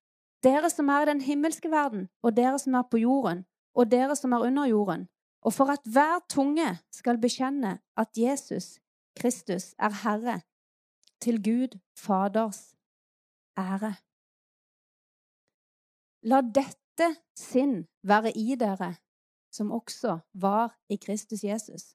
dere 0.45 0.71
som 0.73 0.89
er 0.89 1.05
i 1.05 1.11
den 1.13 1.23
himmelske 1.25 1.71
verden, 1.71 2.09
og 2.23 2.37
dere 2.37 2.59
som 2.59 2.75
er 2.75 2.87
på 2.91 3.01
jorden, 3.01 3.45
og 3.75 3.91
dere 3.91 4.17
som 4.17 4.33
er 4.33 4.45
under 4.49 4.67
jorden, 4.69 5.07
og 5.43 5.55
for 5.57 5.73
at 5.73 5.85
hver 5.85 6.21
tunge 6.29 6.69
skal 6.93 7.21
bekjenne 7.21 7.79
at 7.97 8.19
Jesus 8.19 8.79
Kristus 9.17 9.75
er 9.79 9.95
Herre, 10.03 10.41
til 11.21 11.43
Gud 11.43 11.79
Faders 11.97 12.75
ære. 13.59 13.95
La 16.23 16.43
dette 16.43 17.07
sinn 17.37 17.87
være 18.05 18.33
i 18.37 18.57
dere, 18.61 18.93
som 19.53 19.73
også 19.73 20.19
var 20.33 20.75
i 20.93 20.99
Kristus 21.01 21.45
Jesus. 21.45 21.95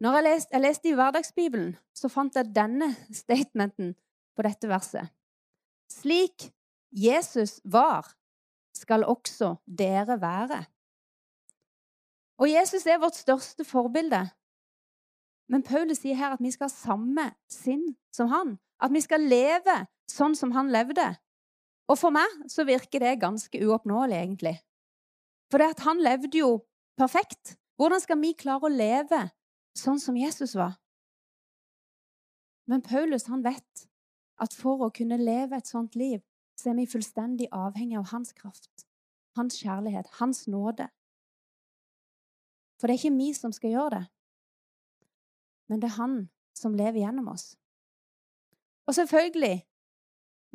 Når 0.00 0.16
jeg 0.16 0.24
leste, 0.24 0.48
jeg 0.52 0.62
leste 0.64 0.88
i 0.88 0.94
Hverdagsbibelen, 0.96 1.72
så 1.92 2.08
fant 2.08 2.36
jeg 2.36 2.54
denne 2.56 2.94
statementen 3.12 3.94
på 4.36 4.46
dette 4.46 4.70
verset. 4.70 5.10
Slik 5.90 6.48
Jesus 6.90 7.58
var, 7.64 8.06
skal 8.74 9.04
også 9.04 9.56
dere 9.66 10.20
være. 10.20 10.64
Og 12.40 12.48
Jesus 12.48 12.86
er 12.86 13.00
vårt 13.02 13.18
største 13.18 13.66
forbilde. 13.68 14.22
Men 15.50 15.66
Paulus 15.66 16.00
sier 16.00 16.16
her 16.16 16.36
at 16.36 16.40
vi 16.40 16.52
skal 16.54 16.70
ha 16.70 16.72
samme 16.72 17.26
sinn 17.50 17.82
som 18.14 18.30
han. 18.32 18.54
At 18.80 18.94
vi 18.94 19.02
skal 19.04 19.26
leve 19.26 19.82
sånn 20.08 20.38
som 20.38 20.54
han 20.56 20.70
levde. 20.72 21.10
Og 21.90 21.98
for 21.98 22.14
meg 22.14 22.30
så 22.50 22.64
virker 22.68 23.02
det 23.02 23.18
ganske 23.22 23.62
uoppnåelig, 23.66 24.18
egentlig. 24.20 24.56
For 25.50 25.58
det 25.58 25.72
at 25.74 25.84
han 25.88 26.02
levde 26.02 26.38
jo 26.38 26.50
perfekt. 27.00 27.56
Hvordan 27.80 28.02
skal 28.02 28.20
vi 28.20 28.36
klare 28.38 28.68
å 28.68 28.72
leve 28.72 29.24
sånn 29.78 29.98
som 29.98 30.18
Jesus 30.18 30.54
var? 30.58 30.76
Men 32.70 32.84
Paulus 32.86 33.26
han 33.26 33.42
vet 33.42 33.86
at 34.40 34.54
for 34.54 34.86
å 34.86 34.92
kunne 34.94 35.18
leve 35.18 35.58
et 35.58 35.66
sånt 35.66 35.96
liv, 35.98 36.20
så 36.54 36.70
er 36.70 36.78
vi 36.78 36.86
fullstendig 36.92 37.48
avhengig 37.56 37.98
av 37.98 38.10
hans 38.12 38.30
kraft, 38.36 38.84
hans 39.36 39.56
kjærlighet, 39.58 40.06
hans 40.20 40.44
nåde. 40.46 40.86
For 42.78 42.86
det 42.86 42.94
er 42.94 43.00
ikke 43.00 43.18
vi 43.18 43.32
som 43.34 43.52
skal 43.56 43.74
gjøre 43.74 43.90
det, 43.96 44.04
men 45.70 45.82
det 45.82 45.90
er 45.90 45.98
han 45.98 46.14
som 46.56 46.76
lever 46.76 47.00
gjennom 47.02 47.30
oss. 47.32 47.54
Og 48.88 48.96
selvfølgelig, 48.96 49.60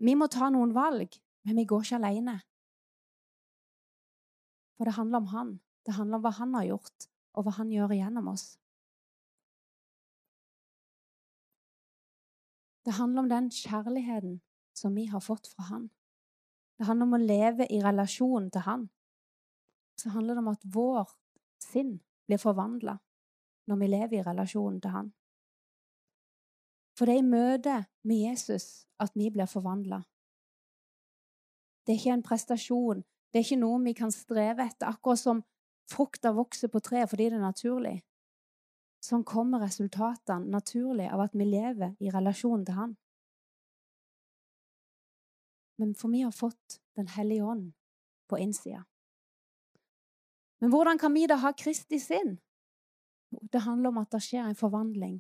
vi 0.06 0.16
må 0.18 0.28
ta 0.32 0.50
noen 0.52 0.74
valg, 0.76 1.16
men 1.46 1.60
vi 1.60 1.66
går 1.70 1.86
ikke 1.86 2.00
alene. 2.00 2.36
For 4.76 4.90
det 4.90 4.96
handler 4.98 5.24
om 5.24 5.32
han. 5.32 5.52
Det 5.86 5.96
handler 5.96 6.18
om 6.18 6.26
hva 6.26 6.34
han 6.40 6.56
har 6.58 6.68
gjort, 6.72 7.08
og 7.38 7.46
hva 7.46 7.54
han 7.60 7.72
gjør 7.72 7.94
igjennom 7.96 8.32
oss. 8.34 8.46
Det 12.86 12.98
handler 12.98 13.24
om 13.24 13.30
den 13.30 13.52
kjærligheten 13.54 14.40
som 14.78 14.98
vi 14.98 15.08
har 15.10 15.24
fått 15.24 15.48
fra 15.54 15.70
han. 15.70 15.88
Det 16.78 16.90
handler 16.90 17.08
om 17.08 17.18
å 17.18 17.24
leve 17.24 17.70
i 17.72 17.80
relasjon 17.82 18.50
til 18.52 18.66
han. 18.66 18.90
Så 19.96 20.12
handler 20.14 20.36
det 20.36 20.44
om 20.44 20.52
at 20.52 20.68
vår 20.76 21.14
sinn 21.64 21.96
blir 22.28 22.42
forvandla 22.42 22.98
når 23.70 23.80
vi 23.82 23.88
lever 23.90 24.20
i 24.20 24.26
relasjonen 24.26 24.82
til 24.82 24.94
Han. 24.94 25.14
For 26.96 27.10
det 27.10 27.16
er 27.16 27.24
i 27.24 27.28
møte 27.28 27.78
med 28.08 28.22
Jesus 28.22 28.86
at 29.02 29.16
vi 29.18 29.32
blir 29.34 29.50
forvandla. 29.52 30.04
Det 31.86 31.94
er 31.94 32.00
ikke 32.00 32.14
en 32.18 32.26
prestasjon, 32.26 33.04
det 33.32 33.40
er 33.40 33.46
ikke 33.46 33.62
noe 33.62 33.82
vi 33.84 33.94
kan 33.94 34.12
streve 34.14 34.66
etter, 34.66 34.90
akkurat 34.90 35.22
som 35.22 35.44
frukta 35.92 36.32
vokser 36.34 36.72
på 36.74 36.82
treet 36.82 37.10
fordi 37.12 37.30
det 37.30 37.38
er 37.38 37.44
naturlig. 37.44 37.98
Sånn 39.06 39.26
kommer 39.28 39.62
resultatene 39.62 40.50
naturlig 40.50 41.10
av 41.14 41.28
at 41.28 41.36
vi 41.38 41.46
lever 41.46 41.94
i 42.02 42.10
relasjon 42.10 42.64
til 42.66 42.78
Han. 42.80 42.96
Men 45.78 45.94
for 46.00 46.10
vi 46.10 46.24
har 46.24 46.34
fått 46.34 46.82
Den 46.96 47.10
hellige 47.12 47.44
ånd 47.44 47.74
på 48.32 48.38
innsida. 48.40 48.86
Men 50.64 50.72
hvordan 50.72 50.98
kan 50.98 51.12
vi 51.14 51.26
da 51.28 51.36
ha 51.44 51.52
Kristi 51.52 52.00
sinn? 52.00 52.38
Det 53.52 53.66
handler 53.66 53.92
om 53.92 53.98
at 54.00 54.14
det 54.16 54.22
skjer 54.24 54.48
en 54.48 54.56
forvandling 54.56 55.18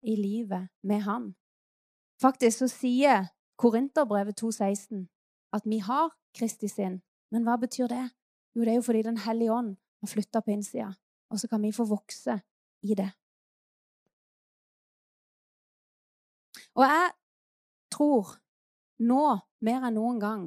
i 0.00 0.16
livet 0.16 0.72
med 0.80 1.04
Han. 1.04 1.34
Faktisk 2.22 2.62
så 2.62 2.70
sier 2.72 3.28
Korinterbrevet 3.60 4.40
2,16 4.40 5.04
at 5.54 5.66
vi 5.68 5.78
har 5.78 6.12
Kristi 6.34 6.68
sinn. 6.68 7.00
Men 7.30 7.46
hva 7.46 7.56
betyr 7.60 7.90
det? 7.90 8.04
Jo, 8.54 8.64
det 8.64 8.72
er 8.72 8.78
jo 8.80 8.86
fordi 8.86 9.02
Den 9.02 9.18
hellige 9.18 9.52
ånd 9.52 9.76
har 10.00 10.10
flytta 10.10 10.40
på 10.40 10.50
innsida, 10.54 10.92
og 11.30 11.40
så 11.40 11.48
kan 11.48 11.62
vi 11.62 11.72
få 11.72 11.86
vokse 11.88 12.40
i 12.82 12.94
det. 12.94 13.10
Og 16.74 16.82
jeg 16.82 17.10
tror 17.94 18.34
nå 18.98 19.24
mer 19.64 19.86
enn 19.86 19.96
noen 19.98 20.20
gang 20.20 20.44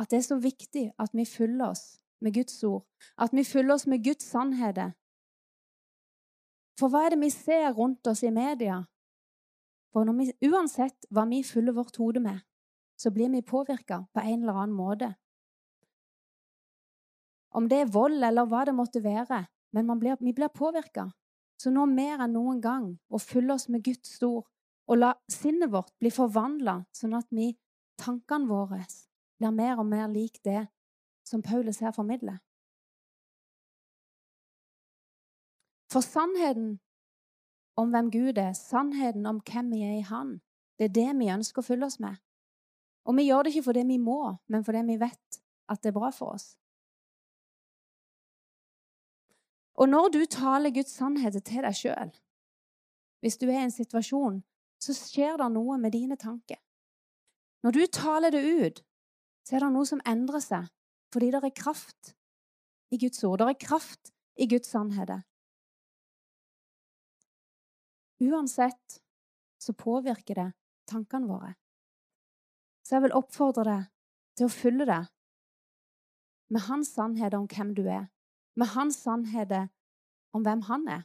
at 0.00 0.10
det 0.12 0.20
er 0.20 0.28
så 0.28 0.38
viktig 0.40 0.90
at 1.00 1.12
vi 1.16 1.24
fyller 1.28 1.72
oss 1.72 2.00
med 2.20 2.34
Guds 2.36 2.62
ord, 2.64 2.84
at 3.16 3.32
vi 3.32 3.44
fyller 3.44 3.74
oss 3.74 3.86
med 3.88 4.04
Guds 4.04 4.28
sannheter. 4.28 4.92
For 6.78 6.92
hva 6.92 7.06
er 7.06 7.14
det 7.14 7.20
vi 7.24 7.32
ser 7.32 7.72
rundt 7.76 8.06
oss 8.08 8.22
i 8.24 8.32
media? 8.32 8.82
For 9.92 10.08
vi, 10.16 10.30
uansett 10.48 11.08
hva 11.10 11.26
vi 11.28 11.42
fyller 11.44 11.76
vårt 11.76 11.96
hode 12.00 12.22
med, 12.24 12.40
så 13.00 13.10
blir 13.10 13.30
vi 13.32 13.42
påvirka 13.42 14.06
på 14.12 14.20
en 14.20 14.42
eller 14.42 14.52
annen 14.52 14.76
måte. 14.76 15.14
Om 17.50 17.68
det 17.68 17.78
er 17.80 17.92
vold 17.92 18.24
eller 18.24 18.46
hva 18.46 18.66
det 18.68 18.74
måtte 18.76 19.00
være, 19.02 19.46
men 19.72 19.98
blir, 19.98 20.18
vi 20.20 20.34
blir 20.36 20.52
påvirka. 20.52 21.08
Så 21.60 21.72
nå 21.72 21.86
mer 21.88 22.20
enn 22.20 22.36
noen 22.36 22.60
gang 22.60 22.90
å 23.08 23.18
fylle 23.20 23.56
oss 23.56 23.68
med 23.68 23.84
Guds 23.84 24.20
ord 24.22 24.44
og 24.90 25.00
la 25.00 25.14
sinnet 25.30 25.72
vårt 25.72 25.92
bli 26.02 26.10
forvandla, 26.12 26.80
sånn 26.92 27.16
at 27.16 27.28
vi, 27.30 27.52
tankene 28.00 28.48
våre 28.48 28.84
blir 29.40 29.52
mer 29.54 29.80
og 29.80 29.86
mer 29.88 30.08
lik 30.12 30.40
det 30.44 30.66
som 31.24 31.42
Paulus 31.42 31.80
her 31.80 31.92
formidler. 31.96 32.40
For 35.90 36.04
sannheten 36.04 36.78
om 37.80 37.92
hvem 37.94 38.10
Gud 38.12 38.38
er, 38.38 38.52
sannheten 38.54 39.26
om 39.26 39.40
hvem 39.40 39.70
vi 39.72 39.84
er 39.86 39.98
i 39.98 40.08
Han, 40.10 40.40
det 40.78 40.90
er 40.90 40.96
det 41.00 41.12
vi 41.18 41.32
ønsker 41.32 41.62
å 41.62 41.66
fylle 41.66 41.88
oss 41.88 42.00
med. 42.02 42.18
Og 43.08 43.16
vi 43.16 43.26
gjør 43.28 43.46
det 43.46 43.54
ikke 43.54 43.68
fordi 43.70 43.84
vi 43.88 43.98
må, 43.98 44.36
men 44.52 44.64
fordi 44.64 44.82
vi 44.88 44.98
vet 45.00 45.40
at 45.70 45.82
det 45.82 45.92
er 45.92 45.96
bra 45.96 46.10
for 46.14 46.34
oss. 46.36 46.54
Og 49.80 49.88
når 49.88 50.10
du 50.12 50.20
taler 50.28 50.74
Guds 50.74 50.92
sannheter 50.92 51.40
til 51.40 51.64
deg 51.64 51.76
sjøl, 51.76 52.10
hvis 53.24 53.38
du 53.40 53.46
er 53.48 53.60
i 53.60 53.64
en 53.64 53.72
situasjon, 53.72 54.42
så 54.80 54.96
skjer 54.96 55.38
det 55.40 55.48
noe 55.54 55.76
med 55.80 55.94
dine 55.96 56.16
tanker. 56.20 56.60
Når 57.64 57.76
du 57.76 57.82
taler 57.92 58.32
det 58.32 58.44
ut, 58.44 58.82
så 59.44 59.56
er 59.56 59.64
det 59.64 59.72
noe 59.74 59.88
som 59.88 60.02
endrer 60.08 60.44
seg 60.44 60.68
fordi 61.10 61.32
det 61.34 61.40
er 61.42 61.56
kraft 61.56 62.12
i 62.94 62.98
Guds 63.02 63.24
ord. 63.26 63.40
Det 63.40 63.48
er 63.50 63.62
kraft 63.66 64.12
i 64.38 64.46
Guds 64.46 64.70
sannheter. 64.70 65.24
Uansett 68.20 69.00
så 69.58 69.74
påvirker 69.74 70.38
det 70.38 70.46
tankene 70.86 71.26
våre. 71.26 71.54
Så 72.90 72.96
jeg 72.96 73.04
vil 73.04 73.12
oppfordre 73.14 73.62
deg 73.62 73.82
til 74.34 74.48
å 74.48 74.50
fylle 74.50 74.82
det 74.82 75.02
med 76.50 76.64
hans 76.66 76.88
sannheter 76.90 77.38
om 77.38 77.44
hvem 77.46 77.68
du 77.76 77.84
er, 77.86 78.08
med 78.58 78.72
hans 78.72 78.96
sannheter 79.04 79.68
om 80.34 80.42
hvem 80.42 80.64
han 80.66 80.88
er. 80.90 81.04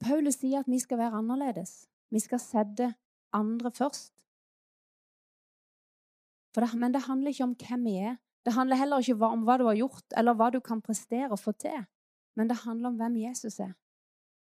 Paulus 0.00 0.40
sier 0.40 0.64
at 0.64 0.72
vi 0.72 0.80
skal 0.80 1.02
være 1.02 1.20
annerledes. 1.20 1.74
Vi 2.08 2.24
skal 2.24 2.40
sette 2.40 2.88
andre 3.36 3.74
først. 3.76 4.14
Det, 6.56 6.72
men 6.72 6.96
det 6.96 7.04
handler 7.04 7.36
ikke 7.36 7.50
om 7.50 7.54
hvem 7.66 7.84
vi 7.90 7.98
er. 8.00 8.16
Det 8.48 8.56
handler 8.56 8.80
heller 8.80 9.04
ikke 9.04 9.28
om 9.28 9.44
hva 9.44 9.60
du 9.60 9.68
har 9.68 9.76
gjort, 9.76 10.08
eller 10.16 10.40
hva 10.40 10.48
du 10.56 10.62
kan 10.64 10.80
prestere 10.80 11.28
og 11.28 11.44
få 11.44 11.52
til. 11.52 11.84
Men 12.32 12.48
det 12.48 12.62
handler 12.64 12.94
om 12.94 12.96
hvem 12.96 13.20
Jesus 13.28 13.60
er. 13.60 13.76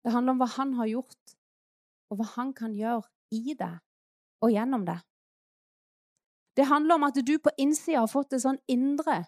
Det 0.01 0.13
handler 0.13 0.35
om 0.35 0.41
hva 0.41 0.49
han 0.55 0.73
har 0.79 0.89
gjort, 0.89 1.35
og 2.11 2.19
hva 2.19 2.27
han 2.35 2.53
kan 2.57 2.73
gjøre 2.75 3.05
i 3.31 3.55
det 3.57 3.73
og 4.41 4.51
gjennom 4.51 4.85
det. 4.87 4.97
Det 6.57 6.65
handler 6.67 6.97
om 6.97 7.05
at 7.07 7.19
du 7.25 7.37
på 7.39 7.53
innsida 7.57 8.01
har 8.01 8.11
fått 8.11 8.33
et 8.35 8.43
sånn 8.43 8.59
indre 8.71 9.21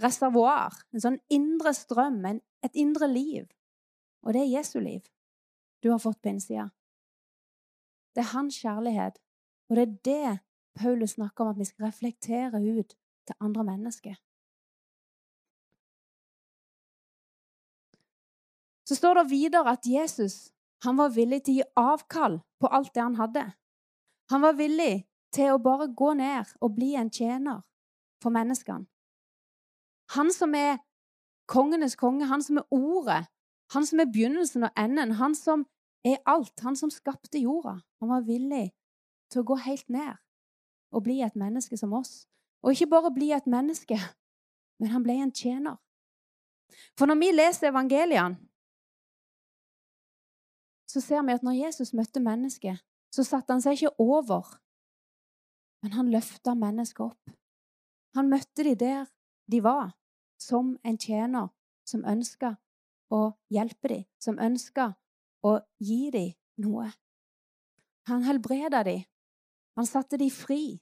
reservoar, 0.00 0.74
en 0.94 1.02
sånn 1.02 1.18
indre 1.32 1.74
strøm, 1.76 2.22
en, 2.26 2.40
et 2.64 2.78
indre 2.78 3.08
liv. 3.10 3.44
Og 4.24 4.32
det 4.34 4.44
er 4.44 4.54
Jesu 4.56 4.78
liv 4.80 5.04
du 5.84 5.90
har 5.92 6.00
fått 6.00 6.22
på 6.24 6.30
innsida. 6.32 6.70
Det 8.16 8.22
er 8.22 8.32
hans 8.32 8.56
kjærlighet, 8.62 9.18
og 9.68 9.76
det 9.76 9.84
er 9.84 9.96
det 10.08 10.38
Paulus 10.80 11.16
snakker 11.18 11.44
om 11.44 11.52
at 11.52 11.58
vi 11.60 11.66
skal 11.68 11.90
reflektere 11.90 12.62
ut 12.62 12.94
til 13.28 13.36
andre 13.40 13.64
mennesker. 13.68 14.16
Så 18.84 18.94
står 18.98 19.14
det 19.14 19.30
videre 19.30 19.72
at 19.72 19.86
Jesus 19.86 20.50
han 20.84 20.98
var 21.00 21.14
villig 21.14 21.44
til 21.44 21.54
å 21.54 21.56
gi 21.56 21.68
avkall 21.80 22.40
på 22.60 22.68
alt 22.68 22.92
det 22.94 23.02
han 23.02 23.16
hadde. 23.16 23.44
Han 24.30 24.42
var 24.44 24.56
villig 24.58 25.06
til 25.32 25.54
å 25.54 25.60
bare 25.62 25.88
gå 25.88 26.10
ned 26.18 26.50
og 26.60 26.74
bli 26.76 26.92
en 27.00 27.10
tjener 27.10 27.62
for 28.22 28.34
menneskene. 28.34 28.84
Han 30.12 30.32
som 30.32 30.52
er 30.54 30.82
kongenes 31.48 31.96
konge, 31.96 32.28
han 32.28 32.44
som 32.44 32.60
er 32.60 32.68
ordet, 32.70 33.24
han 33.72 33.86
som 33.88 34.00
er 34.00 34.10
begynnelsen 34.12 34.68
og 34.68 34.76
enden, 34.76 35.16
han 35.16 35.34
som 35.34 35.64
er 36.04 36.20
alt. 36.28 36.60
Han 36.60 36.76
som 36.76 36.90
skapte 36.92 37.40
jorda. 37.40 37.78
Han 38.00 38.12
var 38.12 38.26
villig 38.28 38.68
til 39.32 39.40
å 39.40 39.48
gå 39.48 39.56
helt 39.64 39.88
ned 39.88 40.20
og 40.94 41.02
bli 41.06 41.22
et 41.24 41.36
menneske 41.36 41.76
som 41.80 41.94
oss. 41.96 42.26
Og 42.62 42.72
ikke 42.72 42.92
bare 42.92 43.12
bli 43.12 43.32
et 43.34 43.48
menneske, 43.50 43.96
men 44.80 44.92
han 44.92 45.02
ble 45.04 45.16
en 45.20 45.32
tjener. 45.32 45.80
For 46.98 47.08
når 47.08 47.18
vi 47.20 47.32
leser 47.34 47.72
evangeliene, 47.72 48.38
så 50.94 51.00
ser 51.02 51.24
vi 51.26 51.34
at 51.34 51.42
når 51.42 51.56
Jesus 51.58 51.90
møtte 51.96 52.22
mennesket, 52.22 52.78
så 53.10 53.24
satte 53.26 53.50
han 53.50 53.62
seg 53.62 53.80
ikke 53.80 53.96
over, 53.98 54.46
men 55.82 55.96
han 55.96 56.10
løfta 56.12 56.54
mennesket 56.54 57.02
opp. 57.02 57.32
Han 58.14 58.30
møtte 58.30 58.62
de 58.62 58.76
der 58.78 59.08
de 59.50 59.58
var, 59.64 59.96
som 60.38 60.76
en 60.86 60.98
tjener 60.98 61.50
som 61.88 62.04
ønska 62.06 62.54
å 63.10 63.34
hjelpe 63.52 63.90
dem, 63.90 64.04
som 64.22 64.38
ønska 64.38 64.92
å 65.44 65.56
gi 65.82 66.12
dem 66.14 66.30
noe. 66.62 66.86
Han 68.08 68.22
helbreda 68.22 68.84
dem. 68.86 69.02
Han 69.74 69.88
satte 69.90 70.20
dem 70.20 70.30
fri. 70.30 70.78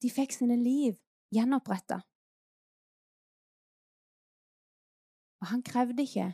De 0.00 0.10
fikk 0.10 0.32
sine 0.32 0.56
liv 0.56 0.96
gjenoppretta. 1.34 2.00
Og 5.42 5.50
han 5.52 5.62
krevde 5.66 6.06
ikke 6.06 6.32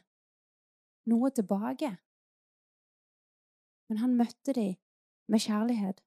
noe 1.10 1.32
tilbake. 1.34 1.90
Men 3.88 3.98
han 3.98 4.16
møtte 4.16 4.52
dem 4.56 4.74
med 5.28 5.40
kjærlighet, 5.40 6.00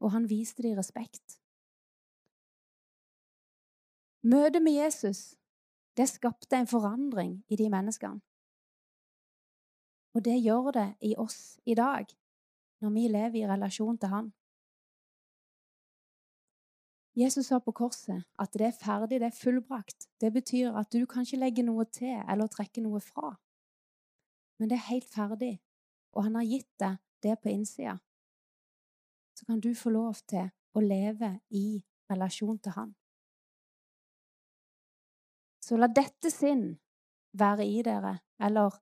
og 0.00 0.12
han 0.12 0.28
viste 0.30 0.62
dem 0.62 0.78
respekt. 0.78 1.40
Møtet 4.22 4.62
med 4.62 4.76
Jesus 4.76 5.40
det 5.96 6.08
skapte 6.08 6.56
en 6.56 6.66
forandring 6.70 7.44
i 7.48 7.56
de 7.56 7.70
menneskene. 7.70 8.20
Og 10.14 10.24
det 10.24 10.38
gjør 10.42 10.70
det 10.74 10.88
i 11.06 11.14
oss 11.18 11.60
i 11.66 11.74
dag, 11.74 12.06
når 12.80 12.90
vi 12.90 13.08
lever 13.08 13.36
i 13.40 13.46
relasjon 13.46 13.98
til 13.98 14.08
Han. 14.08 14.30
Jesus 17.16 17.46
sa 17.46 17.58
på 17.58 17.72
korset 17.72 18.24
at 18.38 18.52
det 18.54 18.66
er 18.66 18.78
ferdig, 18.84 19.20
det 19.20 19.28
er 19.28 19.40
fullbrakt. 19.42 20.08
Det 20.20 20.32
betyr 20.32 20.72
at 20.78 20.92
du 20.92 21.06
kan 21.06 21.26
ikke 21.26 21.42
legge 21.42 21.62
noe 21.66 21.84
til 21.84 22.22
eller 22.22 22.46
trekke 22.46 22.80
noe 22.80 23.00
fra. 23.00 23.34
Men 24.58 24.70
det 24.70 24.78
er 24.78 24.88
helt 24.88 25.10
ferdig, 25.10 25.58
og 26.12 26.24
han 26.26 26.38
har 26.38 26.48
gitt 26.48 26.70
deg 26.80 26.98
det 27.22 27.36
på 27.42 27.52
innsida. 27.52 27.98
Så 29.34 29.46
kan 29.46 29.60
du 29.60 29.74
få 29.74 29.90
lov 29.90 30.20
til 30.28 30.50
å 30.76 30.82
leve 30.84 31.38
i 31.50 31.80
relasjon 32.10 32.58
til 32.58 32.74
han. 32.76 32.94
Så 35.60 35.78
la 35.78 35.86
dette 35.86 36.32
sinn 36.32 36.72
være 37.38 37.66
i 37.66 37.82
dere, 37.86 38.16
eller 38.42 38.74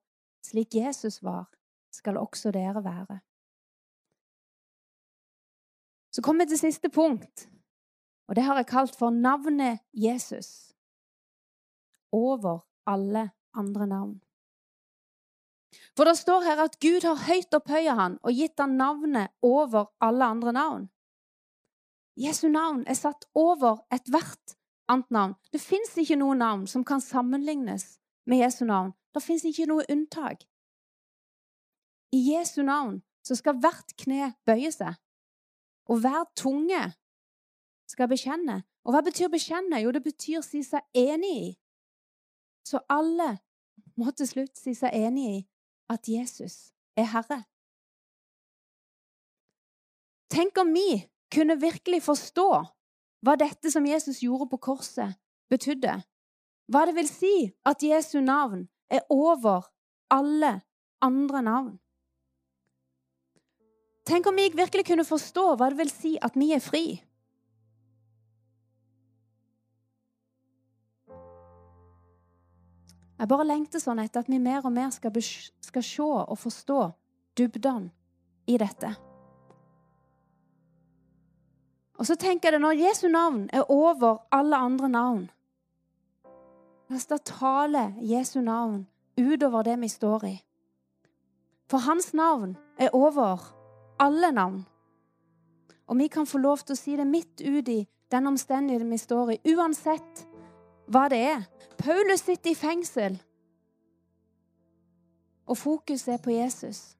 slik 0.45 0.75
Jesus 0.75 1.19
var, 1.23 1.45
skal 1.93 2.17
også 2.17 2.51
dere 2.55 2.81
være. 2.83 3.19
Så 6.09 6.23
kommer 6.25 6.45
vi 6.45 6.55
til 6.55 6.63
siste 6.65 6.89
punkt, 6.89 7.49
Og 8.29 8.35
det 8.35 8.43
har 8.43 8.55
jeg 8.55 8.67
kalt 8.69 8.95
for 8.95 9.09
navnet 9.09 9.79
Jesus 9.93 10.75
over 12.11 12.59
alle 12.85 13.31
andre 13.53 13.87
navn. 13.87 14.21
For 15.99 16.07
det 16.07 16.15
står 16.15 16.45
her 16.47 16.59
at 16.63 16.77
Gud 16.79 17.03
har 17.03 17.17
høyt 17.27 17.55
opphøya 17.57 17.91
han 17.97 18.13
og 18.23 18.31
gitt 18.31 18.61
han 18.61 18.77
navnet 18.79 19.33
over 19.43 19.89
alle 19.99 20.29
andre 20.31 20.53
navn. 20.55 20.85
Jesu 22.15 22.45
navn 22.47 22.85
er 22.87 22.95
satt 22.95 23.25
over 23.35 23.81
ethvert 23.91 24.55
annet 24.87 25.11
navn. 25.11 25.33
Det 25.51 25.59
fins 25.59 25.97
ikke 25.99 26.15
noe 26.21 26.37
navn 26.39 26.63
som 26.71 26.85
kan 26.87 27.03
sammenlignes 27.03 27.97
med 28.31 28.39
Jesu 28.45 28.63
navn. 28.63 28.93
Det 29.11 29.25
fins 29.25 29.43
ikke 29.43 29.67
noe 29.67 29.83
unntak. 29.91 30.47
I 32.15 32.23
Jesu 32.31 32.63
navn 32.63 33.01
så 33.19 33.35
skal 33.35 33.59
hvert 33.59 33.91
kne 33.99 34.31
bøye 34.47 34.71
seg, 34.71 34.95
og 35.91 35.99
hver 35.99 36.23
tunge 36.31 36.79
skal 37.91 38.07
bekjenne. 38.07 38.61
Og 38.87 38.95
hva 38.95 39.03
betyr 39.03 39.27
bekjenne? 39.27 39.83
Jo, 39.83 39.91
det 39.91 40.05
betyr 40.07 40.47
si 40.47 40.63
seg 40.63 40.79
enig 40.95 41.37
i. 41.43 41.53
Så 42.63 42.79
alle 42.87 43.33
må 43.99 44.15
til 44.15 44.31
slutt 44.31 44.55
si 44.55 44.79
seg 44.79 44.95
enig 44.95 45.31
i 45.35 45.39
at 45.89 46.07
Jesus 46.07 46.71
er 46.97 47.09
Herre. 47.13 47.43
Tenk 50.29 50.57
om 50.61 50.73
vi 50.73 51.09
kunne 51.33 51.57
virkelig 51.61 52.03
forstå 52.05 52.49
hva 53.25 53.35
dette 53.39 53.71
som 53.73 53.85
Jesus 53.85 54.21
gjorde 54.23 54.47
på 54.51 54.61
korset, 54.69 55.17
betydde. 55.49 55.97
Hva 56.69 56.85
det 56.85 56.95
vil 56.95 57.09
si 57.09 57.33
at 57.65 57.83
Jesu 57.83 58.19
navn 58.21 58.67
er 58.89 59.01
over 59.09 59.67
alle 60.13 60.59
andre 61.01 61.41
navn. 61.41 61.75
Tenk 64.05 64.27
om 64.29 64.37
vi 64.37 64.49
virkelig 64.53 64.85
kunne 64.85 65.05
forstå 65.05 65.55
hva 65.57 65.69
det 65.69 65.81
vil 65.81 65.91
si 65.93 66.15
at 66.21 66.37
vi 66.37 66.53
er 66.55 66.63
fri. 66.63 66.85
Jeg 73.19 73.27
bare 73.27 73.47
lengter 73.47 73.81
sånn 73.83 73.99
etter 73.99 74.23
at 74.23 74.29
vi 74.31 74.39
mer 74.39 74.63
og 74.63 74.71
mer 74.71 74.93
skal, 74.95 75.11
skal 75.19 75.83
se 75.83 76.05
og 76.05 76.37
forstå 76.39 76.79
dybden 77.37 77.89
i 78.47 78.55
dette. 78.57 78.93
Og 81.99 82.07
så 82.07 82.15
tenker 82.15 82.47
jeg 82.47 82.55
det 82.55 82.63
når 82.63 82.79
Jesu 82.79 83.09
navn 83.11 83.49
er 83.51 83.67
over 83.67 84.23
alle 84.31 84.55
andre 84.55 84.89
navn 84.89 85.27
da 86.89 87.17
tale 87.17 87.93
Jesu 88.01 88.41
navn 88.41 88.87
utover 89.17 89.63
det 89.63 89.77
vi 89.79 89.89
står 89.89 90.25
i. 90.25 90.37
For 91.69 91.77
hans 91.77 92.13
navn 92.13 92.57
er 92.77 92.89
over 92.93 93.39
alle 93.99 94.31
navn. 94.31 94.65
Og 95.87 95.97
vi 95.97 96.07
kan 96.07 96.25
få 96.25 96.37
lov 96.37 96.57
til 96.57 96.73
å 96.73 96.79
si 96.79 96.95
det 96.97 97.05
midt 97.07 97.41
ut 97.41 97.69
i 97.69 97.87
den 98.11 98.27
omstendigheten 98.27 98.89
vi 98.89 98.97
står 98.97 99.31
i, 99.31 99.39
uansett 99.53 100.25
hva 100.89 101.07
det 101.11 101.19
er. 101.31 101.43
Paulus 101.77 102.25
sitter 102.25 102.51
i 102.51 102.57
fengsel. 102.57 103.19
Og 105.49 105.57
fokuset 105.57 106.13
er 106.13 106.23
på 106.23 106.33
Jesus. 106.33 106.97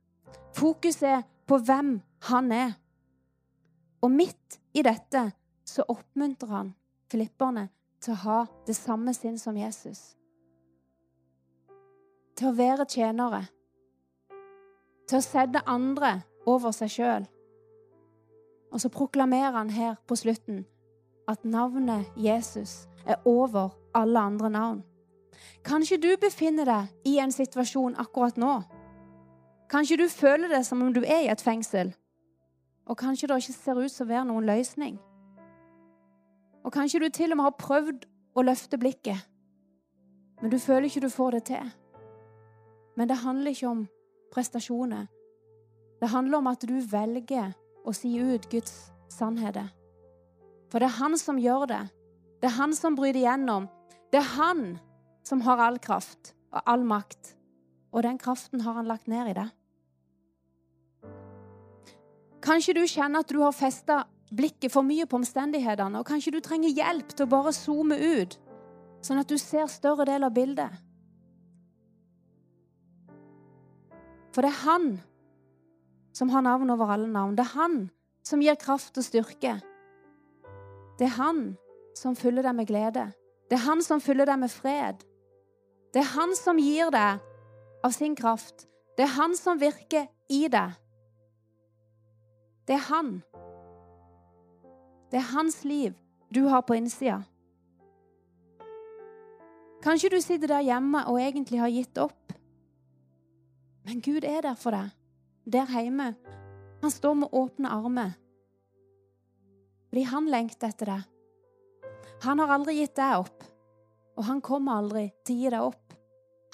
Fokuset 0.57 1.09
er 1.09 1.25
på 1.47 1.57
hvem 1.57 1.99
han 2.29 2.51
er. 2.51 2.71
Og 4.01 4.11
midt 4.11 4.59
i 4.73 4.81
dette 4.85 5.31
så 5.65 5.85
oppmuntrer 5.87 6.53
han 6.53 6.71
filipperne 7.11 7.67
til 8.01 8.13
å 8.13 8.21
ha 8.23 8.39
det 8.67 8.75
samme 8.77 9.13
sinn 9.13 9.37
som 9.41 9.57
Jesus. 9.57 10.15
Til 12.37 12.51
å 12.51 12.55
være 12.55 12.87
tjenere. 12.89 13.43
Til 15.09 15.19
å 15.19 15.25
sette 15.25 15.65
andre 15.67 16.19
over 16.47 16.73
seg 16.73 16.93
sjøl. 16.93 17.27
Og 18.69 18.81
så 18.81 18.89
proklamerer 18.93 19.57
han 19.57 19.73
her 19.73 19.97
på 20.07 20.15
slutten 20.17 20.63
at 21.29 21.43
navnet 21.45 22.05
Jesus 22.17 22.87
er 23.05 23.19
over 23.25 23.73
alle 23.93 24.19
andre 24.19 24.49
navn. 24.49 24.83
Kanskje 25.63 25.97
du 25.97 26.09
befinner 26.21 26.65
deg 26.65 27.07
i 27.07 27.17
en 27.19 27.31
situasjon 27.31 27.97
akkurat 27.99 28.37
nå. 28.37 28.61
Kanskje 29.69 29.97
du 29.97 30.07
føler 30.09 30.49
det 30.49 30.63
som 30.65 30.81
om 30.81 30.93
du 30.93 31.01
er 31.03 31.25
i 31.25 31.31
et 31.31 31.41
fengsel. 31.41 31.93
Og 32.89 32.97
kanskje 32.97 33.27
det 33.27 33.37
ikke 33.37 33.53
ser 33.53 33.79
ut 33.79 33.91
som 33.91 34.07
å 34.07 34.09
være 34.09 34.27
noen 34.31 34.47
løsning. 34.49 34.97
Og 36.65 36.73
kanskje 36.73 36.99
du 36.99 37.09
til 37.09 37.31
og 37.31 37.37
med 37.37 37.47
har 37.47 37.59
prøvd 37.59 38.07
å 38.35 38.45
løfte 38.45 38.79
blikket, 38.81 39.21
men 40.41 40.51
du 40.51 40.59
føler 40.59 40.87
ikke 40.87 41.03
du 41.03 41.09
får 41.11 41.31
det 41.35 41.43
til. 41.51 41.71
Men 42.97 43.09
det 43.09 43.21
handler 43.23 43.51
ikke 43.51 43.67
om 43.67 43.87
prestasjoner. 44.33 45.07
Det 46.01 46.09
handler 46.09 46.37
om 46.37 46.47
at 46.47 46.63
du 46.67 46.77
velger 46.91 47.51
å 47.85 47.93
si 47.95 48.13
ut 48.19 48.47
Guds 48.51 48.91
sannheter. 49.11 49.67
For 50.71 50.79
det 50.79 50.89
er 50.89 50.99
han 50.99 51.17
som 51.17 51.39
gjør 51.41 51.65
det. 51.71 51.81
Det 52.39 52.47
er 52.47 52.57
han 52.59 52.75
som 52.75 52.95
bryter 52.95 53.19
igjennom. 53.19 53.67
Det 54.09 54.19
er 54.21 54.33
han 54.35 54.63
som 55.25 55.41
har 55.45 55.61
all 55.61 55.77
kraft 55.81 56.33
og 56.51 56.63
all 56.65 56.85
makt. 56.87 57.35
Og 57.93 58.03
den 58.05 58.17
kraften 58.21 58.61
har 58.61 58.77
han 58.77 58.89
lagt 58.89 59.07
ned 59.07 59.31
i 59.31 59.37
det. 59.37 59.47
Kanskje 62.41 62.75
du 62.77 62.85
kjenner 62.87 63.21
at 63.21 63.29
du 63.29 63.41
har 63.41 63.53
festa 63.53 64.03
blikket 64.31 64.71
for 64.71 64.85
mye 64.85 65.07
på 65.09 65.17
omstendighetene, 65.19 65.99
og 65.99 66.07
kanskje 66.07 66.35
du 66.35 66.39
trenger 66.45 66.73
hjelp 66.73 67.11
til 67.13 67.25
å 67.25 67.31
bare 67.31 67.53
zoome 67.53 67.97
ut, 67.97 68.37
sånn 69.05 69.21
at 69.21 69.29
du 69.29 69.37
ser 69.41 69.67
større 69.71 70.05
del 70.07 70.25
av 70.27 70.35
bildet. 70.35 70.77
For 74.33 74.45
det 74.45 74.51
er 74.53 74.63
han 74.63 74.89
som 76.15 76.29
har 76.29 76.45
navn 76.45 76.69
over 76.69 76.93
alle 76.93 77.09
navn. 77.09 77.35
Det 77.35 77.45
er 77.47 77.55
han 77.57 77.79
som 78.25 78.41
gir 78.43 78.57
kraft 78.61 78.97
og 79.01 79.05
styrke. 79.05 79.57
Det 80.99 81.07
er 81.07 81.17
han 81.17 81.41
som 81.97 82.15
fyller 82.15 82.45
deg 82.45 82.55
med 82.55 82.69
glede. 82.69 83.09
Det 83.49 83.57
er 83.57 83.65
han 83.65 83.81
som 83.81 84.01
fyller 84.01 84.29
deg 84.29 84.39
med 84.43 84.51
fred. 84.53 85.01
Det 85.93 86.03
er 86.03 86.11
han 86.13 86.35
som 86.37 86.59
gir 86.61 86.91
deg 86.93 87.23
av 87.83 87.95
sin 87.95 88.15
kraft. 88.15 88.67
Det 88.97 89.07
er 89.07 89.15
han 89.15 89.33
som 89.37 89.57
virker 89.61 90.05
i 90.29 90.43
deg. 90.51 90.77
Det 92.69 92.77
er 92.77 92.85
han. 92.91 93.15
Det 95.09 95.17
er 95.17 95.31
hans 95.31 95.63
liv 95.65 95.95
du 96.29 96.43
har 96.51 96.61
på 96.61 96.77
innsida. 96.77 97.23
Kanskje 99.81 100.11
du 100.13 100.19
sitter 100.21 100.51
der 100.51 100.67
hjemme 100.67 101.05
og 101.07 101.17
egentlig 101.17 101.61
har 101.61 101.71
gitt 101.73 101.97
opp. 101.97 102.33
Men 103.87 104.01
Gud 104.05 104.27
er 104.27 104.43
der 104.45 104.57
for 104.59 104.75
deg, 104.75 104.91
der 105.49 105.71
hjemme. 105.71 106.11
Han 106.83 106.91
står 106.91 107.15
med 107.23 107.33
åpne 107.33 107.71
armer. 107.73 108.11
Fordi 109.89 110.03
han 110.11 110.27
lengter 110.29 110.69
etter 110.69 110.91
deg. 110.93 111.07
Han 112.23 112.39
har 112.39 112.51
aldri 112.51 112.75
gitt 112.81 112.97
deg 112.99 113.21
opp, 113.21 113.43
og 114.19 114.25
han 114.27 114.41
kommer 114.43 114.81
aldri 114.81 115.05
til 115.23 115.37
å 115.37 115.39
gi 115.39 115.51
deg 115.53 115.67
opp. 115.69 115.95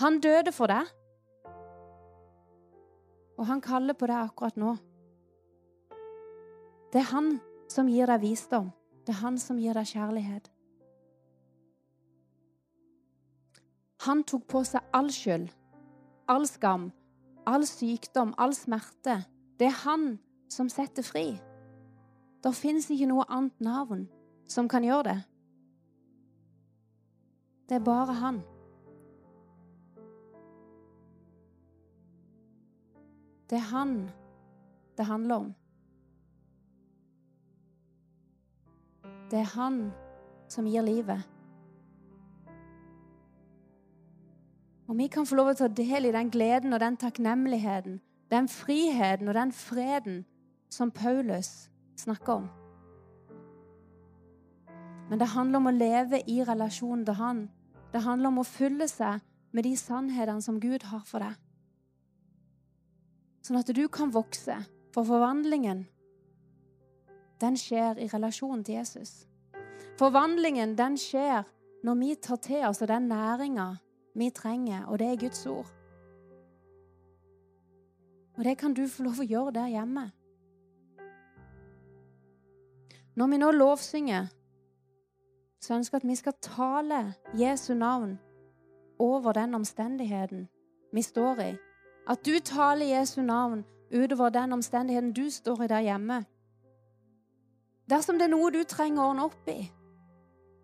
Han 0.04 0.20
døde 0.22 0.52
for 0.54 0.70
deg, 0.70 0.92
og 3.36 3.48
han 3.50 3.62
kaller 3.64 3.98
på 3.98 4.08
deg 4.08 4.30
akkurat 4.30 4.60
nå. 4.60 4.76
Det 6.94 7.02
er 7.02 7.10
han 7.12 7.34
som 7.72 7.90
gir 7.92 8.08
deg 8.08 8.22
visdom. 8.22 8.70
Det 9.06 9.14
er 9.14 9.22
han 9.22 9.40
som 9.42 9.58
gir 9.60 9.76
deg 9.76 9.90
kjærlighet. 9.90 10.48
Han 14.06 14.22
tok 14.24 14.46
på 14.48 14.62
seg 14.68 14.86
all 14.94 15.10
skyld, 15.14 15.50
all 16.30 16.46
skam, 16.48 16.92
all 17.50 17.66
sykdom, 17.68 18.34
all 18.38 18.54
smerte. 18.54 19.24
Det 19.58 19.68
er 19.72 19.80
han 19.82 20.16
som 20.52 20.70
setter 20.70 21.06
fri. 21.06 21.28
Det 22.44 22.54
fins 22.54 22.92
ikke 22.94 23.10
noe 23.10 23.26
annet 23.28 23.64
navn 23.66 24.06
som 24.48 24.70
kan 24.70 24.86
gjøre 24.86 25.10
det. 25.10 25.22
Det 27.70 27.76
er 27.76 27.84
bare 27.84 28.14
han. 28.14 28.42
Det 33.50 33.58
er 33.58 33.70
han 33.72 34.10
det 34.98 35.06
handler 35.06 35.36
om. 35.36 35.54
Det 39.32 39.40
er 39.40 39.56
han 39.56 39.92
som 40.48 40.66
gir 40.66 40.82
livet. 40.82 41.24
Og 44.88 44.98
vi 44.98 45.08
kan 45.08 45.26
få 45.26 45.36
lov 45.36 45.54
til 45.54 45.66
å 45.66 45.68
ta 45.68 45.74
del 45.74 46.06
i 46.06 46.14
den 46.14 46.30
gleden 46.30 46.74
og 46.74 46.80
den 46.80 46.98
takknemligheten, 47.02 47.98
den 48.32 48.48
friheten 48.48 49.28
og 49.28 49.34
den 49.34 49.52
freden 49.52 50.22
som 50.70 50.92
Paulus 50.92 51.72
snakker 51.98 52.34
om. 52.34 52.48
Men 55.10 55.20
det 55.20 55.28
handler 55.34 55.58
om 55.58 55.70
å 55.70 55.76
leve 55.76 56.22
i 56.30 56.44
relasjon 56.44 57.06
til 57.06 57.14
Han. 57.14 57.46
Det 57.96 58.02
handler 58.04 58.28
om 58.28 58.42
å 58.42 58.44
fylle 58.44 58.90
seg 58.92 59.22
med 59.56 59.64
de 59.64 59.72
sannhetene 59.80 60.44
som 60.44 60.58
Gud 60.60 60.84
har 60.90 61.06
for 61.08 61.24
deg. 61.24 61.38
Sånn 63.40 63.62
at 63.62 63.72
du 63.72 63.86
kan 63.88 64.12
vokse. 64.12 64.58
For 64.92 65.08
forvandlingen, 65.08 65.86
den 67.40 67.58
skjer 67.60 68.00
i 68.00 68.08
relasjon 68.12 68.64
til 68.68 68.78
Jesus. 68.78 69.26
Forvandlingen, 70.00 70.76
den 70.76 70.96
skjer 71.00 71.44
når 71.88 71.98
vi 72.02 72.12
tar 72.20 72.40
til 72.44 72.68
oss 72.68 72.84
den 72.84 73.08
næringa 73.12 73.68
vi 74.16 74.30
trenger, 74.32 74.86
og 74.88 75.00
det 75.00 75.10
er 75.10 75.20
Guds 75.20 75.46
ord. 75.52 75.72
Og 78.36 78.44
det 78.44 78.58
kan 78.60 78.76
du 78.76 78.86
få 78.92 79.08
lov 79.08 79.20
å 79.24 79.28
gjøre 79.28 79.56
der 79.56 79.72
hjemme. 79.72 80.10
Når 83.16 83.32
vi 83.32 83.40
nå 83.40 83.52
lovsynger, 83.56 84.32
så 85.66 85.74
ønsker 85.74 85.98
at 85.98 86.08
vi 86.08 86.16
skal 86.16 86.34
tale 86.42 87.14
Jesu 87.34 87.74
navn 87.74 88.20
over 89.00 89.34
den 89.34 89.56
omstendigheten 89.56 90.48
vi 90.94 91.02
står 91.02 91.40
i. 91.42 91.56
At 92.08 92.26
du 92.26 92.40
taler 92.40 92.86
Jesu 92.86 93.22
navn 93.22 93.66
utover 93.94 94.30
den 94.30 94.54
omstendigheten 94.54 95.14
du 95.14 95.30
står 95.30 95.64
i 95.64 95.68
der 95.68 95.80
hjemme. 95.80 96.26
Dersom 97.90 98.20
det 98.20 98.28
er 98.28 98.34
noe 98.34 98.52
du 98.54 98.62
trenger 98.64 99.02
å 99.02 99.10
ordne 99.10 99.26
opp 99.26 99.50
i, 99.50 99.66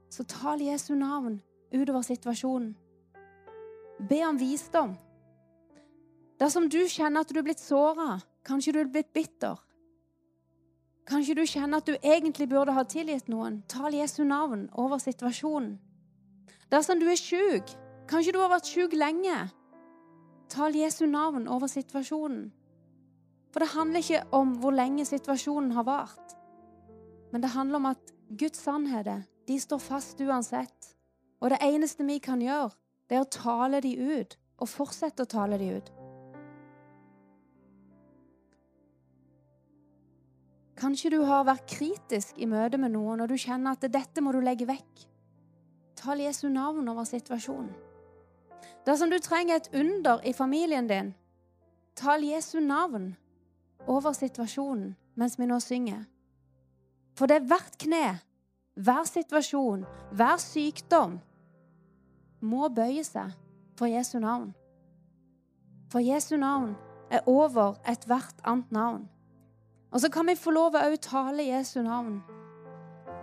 så 0.10 0.24
tal 0.24 0.62
Jesu 0.62 0.94
navn 0.96 1.42
utover 1.74 2.06
situasjonen. 2.06 2.76
Be 4.10 4.22
om 4.28 4.40
visdom. 4.40 4.96
Dersom 6.42 6.70
du 6.70 6.80
kjenner 6.90 7.22
at 7.22 7.30
du 7.30 7.38
er 7.40 7.46
blitt 7.46 7.62
såra, 7.62 8.20
kanskje 8.46 8.74
du 8.74 8.80
er 8.82 8.90
blitt 8.90 9.14
bitter. 9.14 9.58
Kanskje 11.12 11.36
du 11.36 11.41
kjenner 11.43 11.82
at 11.82 11.89
du 11.89 11.97
egentlig 11.97 12.47
burde 12.47 12.71
ha 12.71 12.86
tilgitt 12.88 13.28
noen. 13.28 13.60
Tal 13.67 13.91
Jesu 13.97 14.21
navn 14.24 14.69
over 14.80 15.02
situasjonen. 15.02 15.74
Dersom 16.71 17.02
du 17.02 17.10
er 17.12 17.19
sjuk, 17.19 17.74
kanskje 18.08 18.32
du 18.32 18.39
har 18.39 18.52
vært 18.54 18.69
sjuk 18.71 18.95
lenge. 18.95 19.36
Tal 20.47 20.78
Jesu 20.78 21.04
navn 21.12 21.50
over 21.52 21.67
situasjonen. 21.67 22.45
For 23.52 23.60
det 23.60 23.74
handler 23.74 24.06
ikke 24.06 24.24
om 24.39 24.56
hvor 24.63 24.71
lenge 24.71 25.04
situasjonen 25.10 25.74
har 25.76 25.84
vart. 25.89 26.38
Men 27.34 27.43
det 27.43 27.52
handler 27.58 27.82
om 27.82 27.91
at 27.91 28.15
Guds 28.39 28.63
sannheter, 28.63 29.26
de 29.47 29.60
står 29.60 29.84
fast 29.84 30.21
uansett. 30.24 30.93
Og 31.43 31.52
det 31.52 31.60
eneste 31.65 32.08
vi 32.08 32.21
kan 32.24 32.39
gjøre, 32.39 32.71
det 33.10 33.19
er 33.19 33.26
å 33.26 33.34
tale 33.36 33.84
de 33.84 33.97
ut, 34.00 34.38
og 34.63 34.71
fortsette 34.71 35.28
å 35.28 35.32
tale 35.36 35.60
de 35.60 35.74
ut. 35.76 35.91
Kanskje 40.82 41.12
du 41.13 41.20
har 41.30 41.46
vært 41.46 41.67
kritisk 41.70 42.39
i 42.41 42.48
møte 42.50 42.80
med 42.82 42.96
noen, 42.96 43.22
og 43.22 43.30
du 43.30 43.38
kjenner 43.38 43.76
at 43.76 43.86
dette 43.94 44.22
må 44.24 44.34
du 44.34 44.39
legge 44.41 44.65
vekk. 44.65 45.04
Tal 46.02 46.24
Jesu 46.24 46.48
navn 46.50 46.88
over 46.89 47.06
situasjonen. 47.06 47.70
Dersom 48.88 49.12
du 49.13 49.20
trenger 49.22 49.60
et 49.60 49.70
under 49.78 50.24
i 50.26 50.34
familien 50.34 50.88
din, 50.89 51.12
tal 51.94 52.26
Jesu 52.26 52.58
navn 52.65 53.12
over 53.86 54.15
situasjonen 54.17 54.96
mens 55.22 55.38
vi 55.38 55.46
nå 55.46 55.60
synger. 55.62 56.02
For 57.13 57.30
det 57.30 57.41
er 57.41 57.48
hvert 57.52 57.78
kne, 57.78 58.06
hver 58.74 59.06
situasjon, 59.06 59.86
hver 60.17 60.41
sykdom 60.41 61.20
må 62.41 62.72
bøye 62.74 63.06
seg 63.06 63.36
for 63.78 63.91
Jesu 63.91 64.17
navn. 64.24 64.50
For 65.94 66.02
Jesu 66.02 66.39
navn 66.41 66.74
er 67.12 67.28
over 67.30 67.78
ethvert 67.86 68.41
annet 68.48 68.72
navn. 68.74 69.10
Og 69.92 70.02
så 70.02 70.10
kan 70.10 70.28
vi 70.28 70.36
få 70.40 70.54
lov 70.56 70.76
å 70.80 70.96
tale 71.04 71.44
Jesu 71.44 71.82
navn 71.84 72.22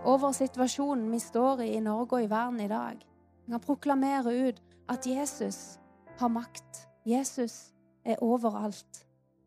over 0.05 0.31
situasjonen 0.31 1.09
vi 1.11 1.19
står 1.19 1.63
i 1.65 1.73
i 1.75 1.83
Norge 1.83 2.15
og 2.15 2.23
i 2.23 2.29
verden 2.29 2.59
i 2.61 2.69
dag. 2.69 3.01
Vi 3.45 3.51
kan 3.51 3.63
proklamere 3.63 4.33
ut 4.49 4.61
at 4.89 5.07
Jesus 5.07 5.79
har 6.19 6.29
makt. 6.29 6.87
Jesus 7.05 7.73
er 8.05 8.21
overalt. 8.21 9.05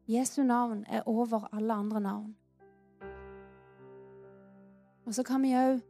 Jesu 0.09 0.43
navn 0.43 0.85
er 0.89 1.03
over 1.07 1.49
alle 1.53 1.75
andre 1.75 2.01
navn. 2.01 2.37
Og 5.07 5.15
så 5.15 5.23
kan 5.23 5.43
vi 5.43 5.55
òg 5.55 5.81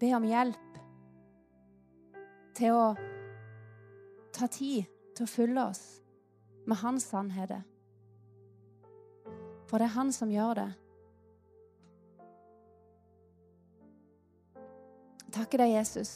be 0.00 0.12
om 0.14 0.24
hjelp 0.26 0.78
til 2.58 2.74
å 2.74 2.94
ta 4.34 4.46
tid 4.46 4.86
til 5.16 5.26
å 5.26 5.30
fylle 5.30 5.66
oss 5.70 5.82
med 6.66 6.78
Hans 6.82 7.06
sannheter. 7.10 7.62
For 9.68 9.78
det 9.78 9.88
er 9.88 9.96
han 9.98 10.12
som 10.12 10.32
gjør 10.32 10.62
det. 10.62 10.68
Takker 15.32 15.60
deg, 15.60 15.74
Jesus, 15.76 16.12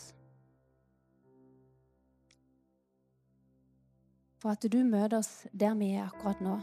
for 4.40 4.56
at 4.56 4.64
du 4.72 4.80
møter 4.82 5.20
oss 5.20 5.44
der 5.52 5.76
vi 5.78 5.92
er 5.94 6.08
akkurat 6.08 6.40
nå. 6.42 6.56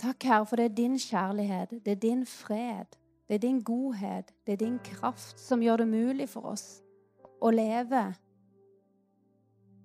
Takk, 0.00 0.28
Herre, 0.28 0.46
for 0.46 0.60
det 0.60 0.70
er 0.70 0.76
din 0.76 0.94
kjærlighet, 1.00 1.74
det 1.84 1.92
er 1.96 2.00
din 2.00 2.22
fred, 2.26 2.96
det 3.28 3.34
er 3.34 3.42
din 3.42 3.58
godhet, 3.64 4.32
det 4.46 4.54
er 4.54 4.62
din 4.62 4.78
kraft 4.84 5.40
som 5.40 5.62
gjør 5.64 5.82
det 5.82 5.88
mulig 5.88 6.28
for 6.28 6.52
oss 6.52 6.66
å 7.42 7.50
leve 7.52 8.04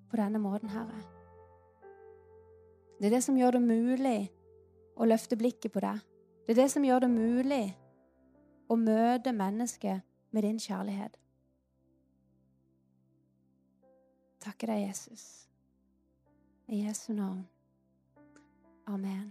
på 0.08 0.20
denne 0.20 0.40
måten, 0.40 0.70
Herre. 0.72 1.02
Det 3.00 3.10
er 3.10 3.16
det 3.16 3.22
som 3.24 3.36
gjør 3.36 3.58
det 3.58 3.62
mulig 3.66 4.30
og 4.96 5.08
løfte 5.08 5.38
blikket 5.38 5.72
på 5.72 5.82
deg. 5.84 6.00
Det 6.46 6.54
er 6.54 6.62
det 6.62 6.70
som 6.72 6.84
gjør 6.84 7.04
det 7.04 7.10
mulig 7.12 7.64
å 8.68 8.76
møte 8.78 9.34
mennesket 9.36 10.02
med 10.32 10.46
din 10.46 10.58
kjærlighet. 10.60 11.18
Takker 14.42 14.72
deg, 14.72 14.88
Jesus. 14.88 15.26
I 16.66 16.82
Jesu 16.86 17.12
navn. 17.14 17.44
Amen. 18.90 19.30